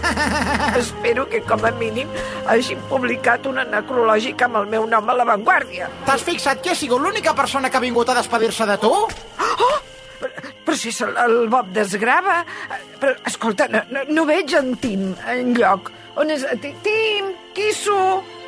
Espero 0.81 1.25
que, 1.29 1.41
com 1.47 1.63
a 1.65 1.71
mínim, 1.79 2.11
hagin 2.51 2.81
publicat 2.91 3.47
una 3.49 3.63
necrològica 3.65 4.49
amb 4.49 4.61
el 4.61 4.69
meu 4.75 4.85
nom 4.89 5.09
a 5.09 5.15
l'avantguàrdia. 5.17 5.89
T'has 6.05 6.25
fixat 6.27 6.61
que 6.61 6.75
he 6.75 6.77
sigut 6.77 7.01
l'única 7.01 7.33
persona 7.33 7.71
que 7.71 7.79
ha 7.79 7.85
vingut 7.87 8.11
a 8.11 8.19
despedir-se 8.19 8.69
de 8.69 8.77
tu? 8.83 8.93
Oh! 8.93 9.73
Però 10.63 10.77
si 10.79 10.91
el, 11.03 11.15
el 11.25 11.49
Bob 11.51 11.71
desgrava... 11.75 12.41
Però, 13.01 13.15
escolta, 13.27 13.67
no, 13.71 13.81
no, 13.91 14.03
no 14.15 14.25
veig 14.29 14.53
en 14.59 14.73
Tim 14.79 15.09
enlloc. 15.27 15.91
On 16.21 16.29
és? 16.31 16.45
Ti- 16.61 16.75
Tim, 16.85 17.31
Quisso, 17.57 17.97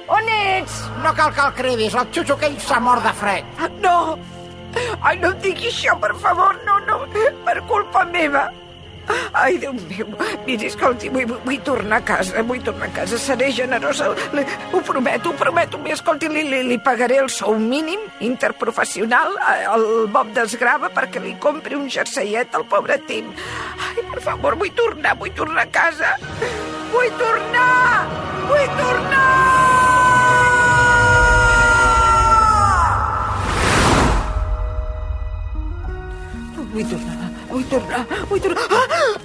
on 0.07 0.29
ets? 0.31 0.77
No 1.03 1.11
cal 1.17 1.33
que 1.35 1.43
el 1.47 1.53
cridis, 1.57 1.95
el 1.97 2.07
xutxo 2.15 2.37
aquell 2.37 2.55
s'ha 2.61 2.79
mort 2.79 3.03
de 3.03 3.13
fred. 3.19 3.63
No! 3.83 3.97
Ai, 5.01 5.15
no 5.21 5.29
em 5.31 5.39
diguis 5.43 5.71
això, 5.71 5.93
per 5.99 6.13
favor, 6.19 6.57
no, 6.67 6.79
no, 6.87 7.01
per 7.45 7.57
culpa 7.69 8.03
meva. 8.11 8.49
Ai, 9.33 9.57
Déu 9.61 9.73
meu, 9.73 10.07
miri, 10.45 10.69
escolti, 10.69 11.09
vull, 11.13 11.27
vull, 11.45 11.59
tornar 11.65 11.99
a 12.01 12.05
casa, 12.05 12.41
vull 12.47 12.61
tornar 12.65 12.89
a 12.89 12.95
casa, 12.95 13.19
seré 13.21 13.51
generosa, 13.53 14.09
li, 14.33 14.45
ho 14.71 14.81
prometo, 14.85 15.31
ho 15.31 15.37
prometo, 15.39 15.79
mi, 15.81 15.91
escolti, 15.93 16.29
li, 16.31 16.45
li, 16.49 16.61
li 16.69 16.77
pagaré 16.81 17.19
el 17.21 17.29
sou 17.33 17.57
mínim 17.59 18.01
interprofessional 18.25 19.35
al 19.71 19.85
Bob 20.13 20.33
Desgrava 20.35 20.89
perquè 20.93 21.21
li 21.23 21.35
compri 21.41 21.77
un 21.77 21.89
jerseiet 21.91 22.55
al 22.55 22.65
pobre 22.71 22.99
Tim. 23.07 23.31
Ai, 23.89 24.05
per 24.13 24.23
favor, 24.23 24.57
vull 24.59 24.73
tornar, 24.75 25.17
vull 25.19 25.33
tornar 25.35 25.67
a 25.67 25.73
casa. 25.73 26.15
Vull 26.93 27.11
tornar! 27.19 28.07
Vull 28.49 28.67
tornar! 28.79 29.35
Vull 36.75 36.89
tornar, 36.91 37.24
vull 37.55 37.65
tornar, 37.71 38.03
vull 38.29 38.41
tornar. 38.43 38.67
Ah! 38.75 39.15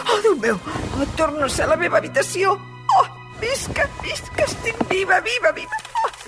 Oh, 0.00 0.18
Déu 0.24 0.36
meu, 0.40 0.56
oh, 0.56 1.06
torno 1.16 1.44
a 1.44 1.48
ser 1.52 1.66
a 1.66 1.72
la 1.74 1.76
meva 1.80 1.98
habitació. 2.00 2.54
Oh, 2.96 3.06
visca, 3.40 3.86
visca, 4.04 4.46
estic 4.46 4.80
viva, 4.88 5.20
viva, 5.26 5.52
viva. 5.56 5.80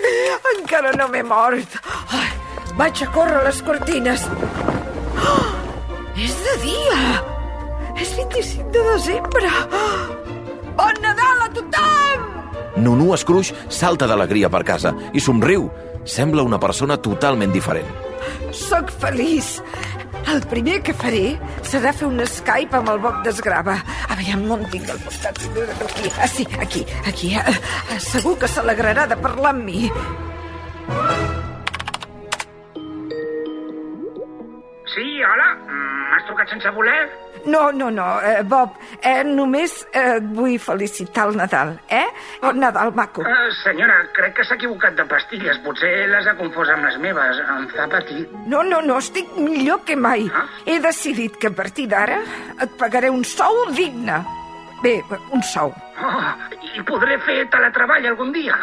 Oh, 0.03 0.53
encara 0.57 0.93
no 0.97 1.07
m'he 1.09 1.23
mort. 1.25 1.77
Ai, 2.13 2.29
vaig 2.77 3.03
a 3.05 3.09
córrer 3.15 3.43
les 3.47 3.61
cortines. 3.65 4.27
Oh, 5.17 5.49
és 6.19 6.37
de 6.45 6.55
dia. 6.65 7.01
És 7.97 8.13
25 8.17 8.69
de 8.73 8.85
desembre. 8.91 9.49
Bon 10.77 11.01
Nadal 11.01 11.43
a 11.45 11.49
tothom! 11.53 12.29
Nunú 12.83 13.11
Scrooge 13.17 13.53
salta 13.69 14.07
d'alegria 14.09 14.49
per 14.53 14.63
casa 14.67 14.93
i 15.13 15.21
somriu. 15.21 15.69
Sembla 16.03 16.43
una 16.43 16.59
persona 16.59 16.97
totalment 16.99 17.53
diferent. 17.53 17.87
Soc 18.53 18.91
feliç. 18.99 19.59
El 20.31 20.41
primer 20.49 20.79
que 20.85 20.93
faré 20.95 21.35
serà 21.67 21.91
fer 21.95 22.07
un 22.07 22.21
Skype 22.25 22.77
amb 22.79 22.91
el 22.93 22.99
Bob 23.03 23.19
Desgrava. 23.25 23.75
Aviam, 24.13 24.45
no 24.47 24.57
en 24.59 24.69
tinc 24.71 24.89
al 24.89 25.01
costat. 25.03 25.41
Aquí, 25.87 26.11
ah, 26.15 26.27
sí, 26.27 26.45
aquí, 26.63 26.85
aquí. 27.11 27.33
Ah, 27.35 27.51
ah, 27.51 27.99
Segur 27.99 28.37
que 28.39 28.47
s'alegrarà 28.47 29.05
de 29.11 29.17
parlar 29.19 29.51
amb 29.53 29.67
mi. 29.67 29.89
Sí, 34.93 35.05
hola? 35.27 35.49
M'has 35.67 36.25
trucat 36.29 36.53
sense 36.53 36.73
voler? 36.77 37.01
No, 37.45 37.71
no, 37.71 37.89
no, 37.91 38.21
eh, 38.21 38.41
Bob, 38.43 38.77
eh, 39.01 39.23
només 39.27 39.73
eh, 39.91 40.17
et 40.17 40.27
vull 40.35 40.55
felicitar 40.61 41.25
el 41.27 41.37
Nadal, 41.37 41.73
eh? 41.91 42.05
El 42.41 42.59
Nadal, 42.59 42.93
maco. 42.95 43.23
Uh, 43.25 43.49
senyora, 43.63 43.97
crec 44.15 44.37
que 44.37 44.45
s'ha 44.47 44.55
equivocat 44.55 44.95
de 44.95 45.05
pastilles. 45.09 45.59
Potser 45.65 45.91
les 46.11 46.27
ha 46.29 46.35
confós 46.39 46.71
amb 46.71 46.87
les 46.87 46.99
meves. 47.03 47.41
Em 47.57 47.67
fa 47.73 47.87
patir. 47.91 48.23
No, 48.47 48.63
no, 48.63 48.79
no, 48.85 48.99
estic 49.03 49.35
millor 49.35 49.83
que 49.87 49.97
mai. 49.99 50.29
He 50.65 50.79
decidit 50.83 51.35
que 51.39 51.51
a 51.51 51.57
partir 51.57 51.89
d'ara 51.91 52.21
et 52.63 52.79
pagaré 52.79 53.11
un 53.11 53.25
sou 53.27 53.65
digne. 53.75 54.21
Bé, 54.83 54.97
un 55.31 55.43
sou. 55.47 55.75
Oh, 56.03 56.23
I 56.75 56.83
podré 56.87 57.19
fer 57.27 57.43
teletreball 57.51 58.07
algun 58.11 58.33
dia? 58.35 58.55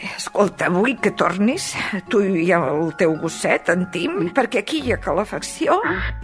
Escolta, 0.00 0.70
vull 0.72 0.96
que 1.02 1.12
tornis, 1.12 1.74
tu 2.08 2.22
i 2.24 2.46
el 2.56 2.94
teu 3.00 3.12
gosset, 3.20 3.68
en 3.72 3.86
Tim, 3.92 4.30
perquè 4.36 4.62
aquí 4.62 4.80
hi 4.84 4.94
ha 4.94 5.00
calefacció 5.02 5.76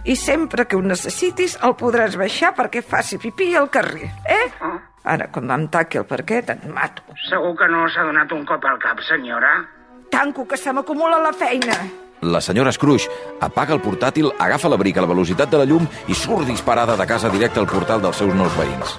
i 0.03 0.15
sempre 0.17 0.65
que 0.65 0.77
ho 0.77 0.81
necessitis 0.81 1.57
el 1.65 1.75
podràs 1.77 2.17
baixar 2.17 2.55
perquè 2.57 2.81
faci 2.81 3.19
pipí 3.21 3.51
al 3.55 3.69
carrer, 3.69 4.09
eh? 4.25 4.47
Ara, 5.07 5.29
quan 5.31 5.53
em 5.53 5.67
taqui 5.71 6.01
el 6.01 6.07
parquet, 6.09 6.49
et 6.49 6.65
mato. 6.73 7.05
Segur 7.29 7.53
que 7.59 7.69
no 7.71 7.85
s'ha 7.93 8.03
donat 8.07 8.33
un 8.33 8.43
cop 8.49 8.65
al 8.65 8.81
cap, 8.81 8.99
senyora? 9.07 9.53
Tanco, 10.11 10.47
que 10.47 10.57
se 10.57 10.73
m'acumula 10.73 11.21
la 11.21 11.31
feina. 11.33 11.77
La 12.21 12.41
senyora 12.41 12.73
Scrooge 12.73 13.11
apaga 13.45 13.75
el 13.77 13.83
portàtil, 13.83 14.31
agafa 14.41 14.71
l'abric 14.73 14.97
a 14.97 15.05
la 15.05 15.11
velocitat 15.11 15.53
de 15.53 15.61
la 15.61 15.67
llum 15.69 15.85
i 16.09 16.17
surt 16.17 16.49
disparada 16.49 16.97
de 16.97 17.05
casa 17.05 17.29
directe 17.29 17.61
al 17.61 17.69
portal 17.69 18.01
dels 18.01 18.17
seus 18.17 18.33
nous 18.33 18.57
veïns. 18.57 18.97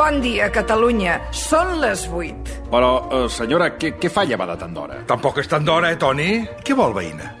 Bon 0.00 0.16
dia, 0.24 0.46
Catalunya. 0.48 1.18
Són 1.36 1.74
les 1.82 2.06
8. 2.08 2.54
Però, 2.72 2.92
eh, 3.12 3.26
senyora, 3.28 3.66
què, 3.76 3.90
què 4.00 4.08
fa 4.08 4.22
llevada 4.24 4.54
tant 4.56 4.72
d'hora? 4.72 5.02
Tampoc 5.04 5.42
és 5.42 5.48
tant 5.50 5.66
d'hora, 5.66 5.90
eh, 5.92 5.98
Toni? 6.00 6.30
Què 6.64 6.72
vol, 6.74 6.94
veïna? 6.96 7.34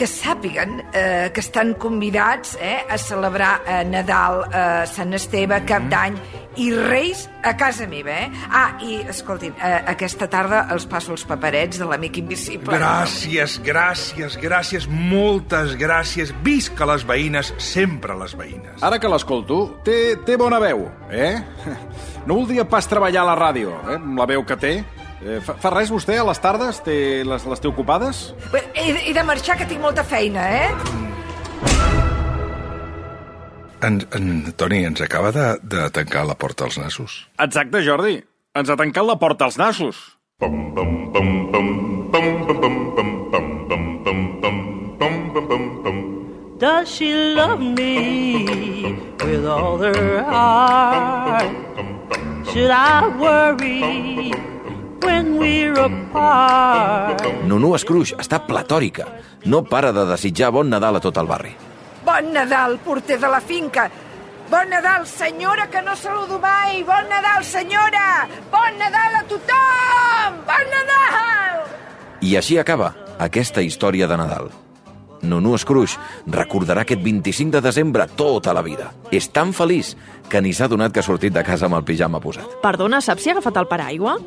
Que 0.00 0.06
sàpiguen 0.08 0.80
eh, 0.96 1.28
que 1.28 1.42
estan 1.44 1.74
convidats 1.74 2.56
eh, 2.56 2.78
a 2.88 2.96
celebrar 2.96 3.60
eh, 3.66 3.82
Nadal, 3.84 4.46
eh, 4.48 4.86
Sant 4.88 5.12
Esteve, 5.12 5.60
Cap 5.68 5.84
d'Any 5.92 6.16
i 6.56 6.68
Reis 6.74 7.28
a 7.42 7.54
casa 7.56 7.86
meva, 7.88 8.10
eh? 8.10 8.30
Ah, 8.50 8.76
i, 8.84 9.00
escoltin, 9.08 9.54
eh, 9.56 9.82
aquesta 9.92 10.28
tarda 10.30 10.66
els 10.74 10.84
passo 10.86 11.12
els 11.16 11.24
paperets 11.28 11.78
de 11.80 11.86
l'amic 11.88 12.18
invisible. 12.20 12.76
Gràcies, 12.76 13.58
gràcies, 13.64 14.36
gràcies, 14.42 14.86
moltes 14.88 15.76
gràcies. 15.80 16.34
Visca 16.44 16.86
les 16.86 17.06
veïnes, 17.08 17.54
sempre 17.58 18.14
les 18.20 18.34
veïnes. 18.36 18.82
Ara 18.82 18.98
que 19.00 19.08
l'escolto, 19.08 19.78
té, 19.84 20.16
té 20.26 20.36
bona 20.36 20.60
veu, 20.62 20.88
eh? 21.10 21.38
No 22.26 22.36
voldria 22.38 22.62
pas 22.70 22.86
treballar 22.86 23.24
a 23.24 23.30
la 23.32 23.34
ràdio, 23.34 23.72
eh? 23.88 23.96
Amb 23.96 24.20
la 24.20 24.26
veu 24.30 24.44
que 24.46 24.54
té. 24.56 24.74
Eh, 25.22 25.40
fa, 25.42 25.56
fa 25.58 25.70
res 25.74 25.90
vostè 25.90 26.20
a 26.20 26.26
les 26.28 26.38
tardes? 26.42 26.78
Té, 26.86 26.94
les, 27.26 27.46
les 27.50 27.60
té 27.62 27.66
ocupades? 27.70 28.28
Bé, 28.52 28.62
He, 28.74 28.92
de- 28.92 29.02
he 29.10 29.14
de 29.16 29.24
marxar, 29.26 29.56
que 29.58 29.66
tinc 29.66 29.82
molta 29.82 30.04
feina, 30.06 30.46
eh? 30.50 31.91
En, 33.82 33.98
en, 34.14 34.52
Toni, 34.54 34.84
ens 34.86 35.00
acaba 35.02 35.32
de, 35.34 35.58
de 35.62 35.90
tancar 35.90 36.22
la 36.26 36.36
porta 36.38 36.64
als 36.64 36.78
nassos. 36.78 37.26
Exacte, 37.42 37.82
Jordi. 37.82 38.20
Ens 38.54 38.70
ha 38.70 38.76
tancat 38.78 39.06
la 39.08 39.16
porta 39.18 39.48
als 39.48 39.58
nassos. 39.58 39.98
Does 46.62 46.86
she 46.94 47.10
love 47.34 47.58
me 47.58 48.86
with 49.24 49.46
all 49.46 49.78
her 49.82 50.22
heart? 50.30 51.50
Should 52.52 52.70
I 52.70 53.10
worry 53.18 54.30
when 55.02 55.38
we're 55.38 55.74
apart? 55.74 57.26
Nunu 57.50 57.74
Scrooge 57.82 58.14
està 58.14 58.44
platòrica. 58.46 59.10
No 59.50 59.64
para 59.66 59.90
de 59.90 60.06
desitjar 60.14 60.54
bon 60.54 60.70
Nadal 60.70 61.00
a 61.00 61.02
tot 61.02 61.18
el 61.18 61.26
barri. 61.26 61.56
Bon 62.12 62.26
Nadal, 62.30 62.78
porter 62.84 63.18
de 63.18 63.28
la 63.28 63.40
finca. 63.40 63.86
Bon 64.50 64.68
Nadal, 64.68 65.06
senyora, 65.06 65.70
que 65.70 65.80
no 65.80 65.96
saludo 65.96 66.38
mai. 66.38 66.82
Bon 66.84 67.08
Nadal, 67.08 67.42
senyora. 67.42 68.28
Bon 68.52 68.76
Nadal 68.76 69.14
a 69.16 69.22
tothom. 69.30 70.36
Bon 70.44 70.66
Nadal! 70.74 71.62
I 72.20 72.36
així 72.36 72.58
acaba 72.60 72.90
aquesta 73.16 73.64
història 73.64 74.10
de 74.10 74.18
Nadal. 74.20 74.50
Nunu 75.22 75.56
Scrooge 75.56 75.96
recordarà 76.28 76.84
aquest 76.84 77.00
25 77.00 77.56
de 77.56 77.64
desembre 77.64 78.04
tota 78.12 78.52
la 78.52 78.60
vida. 78.60 78.90
És 79.08 79.30
tan 79.32 79.56
feliç 79.56 79.94
que 80.28 80.44
ni 80.44 80.52
s'ha 80.52 80.68
donat 80.68 80.92
que 80.92 81.00
ha 81.00 81.08
sortit 81.08 81.32
de 81.32 81.46
casa 81.48 81.70
amb 81.70 81.80
el 81.80 81.88
pijama 81.88 82.20
posat. 82.20 82.60
Perdona, 82.60 83.00
saps 83.00 83.24
si 83.24 83.32
ha 83.32 83.38
agafat 83.38 83.56
el 83.56 83.72
paraigua? 83.72 84.18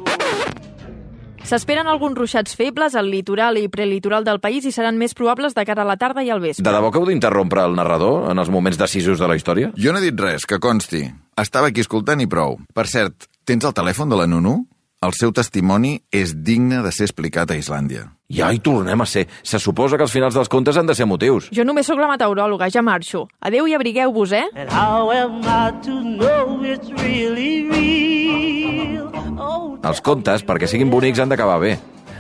S'esperen 1.46 1.86
alguns 1.86 2.18
ruixats 2.18 2.56
febles 2.58 2.96
al 2.98 3.12
litoral 3.14 3.60
i 3.62 3.68
prelitoral 3.70 4.26
del 4.26 4.40
país 4.42 4.66
i 4.66 4.72
seran 4.74 4.98
més 4.98 5.14
probables 5.14 5.54
de 5.54 5.66
cara 5.68 5.84
a 5.84 5.86
la 5.86 5.98
tarda 6.02 6.24
i 6.26 6.32
al 6.34 6.42
vespre. 6.42 6.66
De 6.66 6.74
debò 6.74 6.90
que 6.90 6.98
heu 6.98 7.06
d'interrompre 7.06 7.62
el 7.70 7.78
narrador 7.78 8.32
en 8.32 8.42
els 8.42 8.50
moments 8.50 8.82
decisos 8.82 9.22
de 9.22 9.30
la 9.30 9.38
història? 9.38 9.70
Jo 9.78 9.94
no 9.94 10.02
he 10.02 10.08
dit 10.08 10.26
res, 10.26 10.50
que 10.50 10.58
consti. 10.58 11.06
Estava 11.38 11.70
aquí 11.70 11.86
escoltant 11.86 12.24
i 12.26 12.30
prou. 12.32 12.58
Per 12.74 12.88
cert, 12.90 13.30
tens 13.46 13.62
el 13.62 13.78
telèfon 13.78 14.10
de 14.10 14.18
la 14.18 14.26
Nunu? 14.26 14.58
El 15.06 15.14
seu 15.14 15.30
testimoni 15.38 16.00
és 16.10 16.34
digne 16.34 16.82
de 16.82 16.90
ser 16.96 17.06
explicat 17.12 17.54
a 17.54 17.60
Islàndia. 17.62 18.08
Ja 18.26 18.48
hi 18.50 18.58
tornem 18.58 19.02
a 19.02 19.06
ser. 19.06 19.28
Se 19.46 19.60
suposa 19.62 19.98
que 19.98 20.04
els 20.08 20.14
finals 20.14 20.34
dels 20.34 20.50
contes 20.50 20.78
han 20.78 20.88
de 20.90 20.96
ser 20.98 21.06
motius. 21.06 21.46
Jo 21.54 21.62
només 21.64 21.86
sóc 21.86 22.00
la 22.02 22.08
meteoròloga, 22.10 22.72
ja 22.74 22.82
marxo. 22.82 23.28
Adeu 23.40 23.68
i 23.70 23.76
abrigueu-vos, 23.78 24.32
eh? 24.34 24.48
And 24.56 24.72
how 24.74 25.12
am 25.14 25.44
I 25.46 25.70
to 25.86 26.00
know 26.02 26.64
it's 26.66 26.90
really 27.04 27.70
real? 27.70 29.12
Oh, 29.38 29.78
Els 29.86 30.02
contes, 30.02 30.42
perquè 30.42 30.66
siguin 30.66 30.90
bonics, 30.90 31.20
han 31.22 31.30
d'acabar 31.30 31.60
bé. 31.62 31.76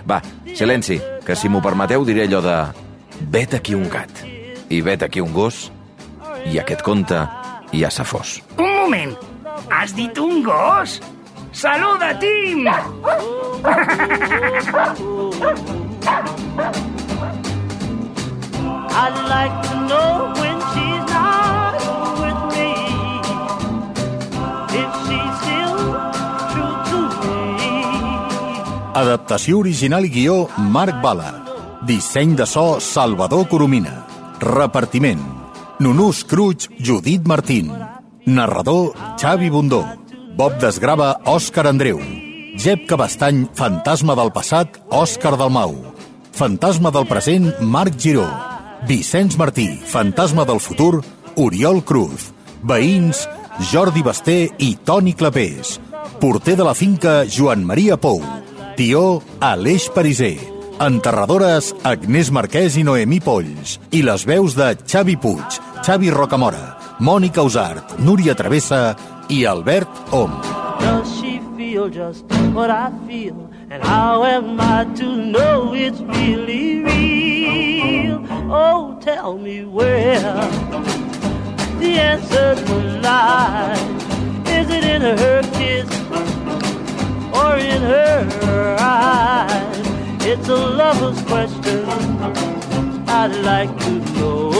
Va, 0.05 0.21
silenci, 0.53 0.99
que 1.25 1.33
si 1.35 1.49
m'ho 1.49 1.61
permeteu 1.65 2.05
diré 2.05 2.27
allò 2.27 2.41
de... 2.45 2.57
Vet 3.31 3.55
aquí 3.57 3.73
un 3.73 3.89
gat, 3.89 4.11
i 4.69 4.81
vet 4.85 5.01
aquí 5.01 5.21
un 5.23 5.33
gos, 5.33 5.71
i 6.51 6.59
aquest 6.61 6.83
conte 6.85 7.17
ja 7.73 7.89
s'ha 7.89 8.05
fos. 8.05 8.43
Un 8.59 8.69
moment. 8.83 9.15
Has 9.71 9.95
dit 9.95 10.17
un 10.21 10.43
gos? 10.45 10.99
Saluda, 11.55 12.11
Tim! 12.19 12.67
I'd 18.97 19.17
like 19.27 19.57
to 19.69 19.75
know 19.89 20.33
when 20.37 20.57
she's 20.71 21.05
not 21.09 21.73
with 22.21 22.41
me 22.53 22.71
if 24.81 24.89
she's 25.05 25.33
still 25.41 25.77
true 26.53 26.77
to 26.89 26.99
me. 27.25 27.73
Adaptació 28.93 29.59
original 29.59 30.05
i 30.05 30.11
guió 30.13 30.47
Marc 30.57 31.01
Bala. 31.01 31.31
Disseny 31.85 32.35
de 32.35 32.45
so 32.45 32.79
Salvador 32.79 33.47
Coromina. 33.49 34.05
Repartiment 34.39 35.21
Nunú 35.79 36.13
Scrooge 36.13 36.69
Judit 36.77 37.25
Martín. 37.27 37.73
Narrador 38.25 38.93
Xavi 39.17 39.49
Bundó. 39.49 39.83
Bob 40.37 40.59
Desgrava 40.61 41.19
Òscar 41.25 41.67
Andreu. 41.67 41.99
Jep 42.55 42.87
Cabastany 42.87 43.49
Fantasma 43.53 44.15
del 44.15 44.31
passat 44.31 44.79
Òscar 44.89 45.35
Dalmau. 45.37 45.94
Fantasma 46.35 46.91
del 46.91 47.05
present 47.07 47.61
Marc 47.61 47.95
Giró. 47.97 48.25
Vicenç 48.87 49.37
Martí 49.39 49.79
Fantasma 49.87 50.43
del 50.43 50.59
futur 50.59 50.99
Oriol 51.39 51.79
Cruz. 51.87 52.33
Veïns 52.61 53.21
Jordi 53.71 54.03
Basté 54.03 54.49
i 54.59 54.73
Toni 54.75 55.13
Clapés. 55.15 55.79
Porter 56.19 56.57
de 56.59 56.65
la 56.67 56.73
finca 56.75 57.23
Joan 57.23 57.63
Maria 57.63 57.95
Pou. 57.95 58.19
Tió 58.75 59.21
Aleix 59.39 59.87
Pariser. 59.95 60.35
Enterradores 60.83 61.71
Agnès 61.87 62.33
Marquès 62.35 62.75
i 62.75 62.83
Noemí 62.83 63.21
Polls. 63.23 63.79
I 63.95 64.03
les 64.03 64.27
veus 64.27 64.59
de 64.59 64.73
Xavi 64.83 65.15
Puig, 65.15 65.61
Xavi 65.87 66.11
Rocamora, 66.11 66.75
Mònica 66.99 67.47
Usart, 67.47 67.95
Núria 68.03 68.35
Travessa 68.35 68.83
i 69.31 69.45
Albert 69.47 70.11
Om. 70.11 70.54
Feel 71.85 71.93
just 72.09 72.25
what 72.55 72.71
I 72.71 72.91
feel? 73.05 73.47
And 73.69 73.83
how 73.83 74.23
am 74.23 74.59
I 74.59 74.85
to 74.95 75.05
know 75.17 75.75
it's 75.75 75.99
really 75.99 76.79
real? 76.79 78.25
Oh, 78.51 78.97
tell 79.01 79.37
me 79.37 79.65
where 79.65 80.19
the 81.79 81.99
answer 82.11 82.55
to 82.55 82.75
lies. 83.05 83.79
Is 84.49 84.67
it 84.71 84.83
in 84.83 85.01
her 85.03 85.43
kiss 85.53 85.87
or 87.35 87.57
in 87.57 87.81
her 87.83 88.77
eyes? 88.79 90.25
It's 90.25 90.47
a 90.47 90.55
lover's 90.55 91.21
question 91.25 91.85
I'd 93.07 93.35
like 93.43 93.69
to 93.81 93.91
know. 94.15 94.55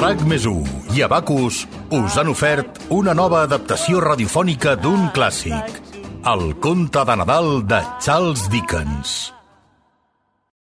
RAC 0.00 0.24
més 0.24 0.46
1 0.46 0.81
i 0.92 1.02
Abacus 1.02 1.62
us 1.94 2.16
han 2.20 2.28
ofert 2.32 2.80
una 2.92 3.14
nova 3.16 3.42
adaptació 3.46 4.00
radiofònica 4.04 4.74
d'un 4.76 5.08
clàssic, 5.16 5.78
El 6.28 6.52
conte 6.60 7.04
de 7.08 7.16
Nadal 7.22 7.54
de 7.68 7.80
Charles 8.04 8.48
Dickens. 8.52 9.32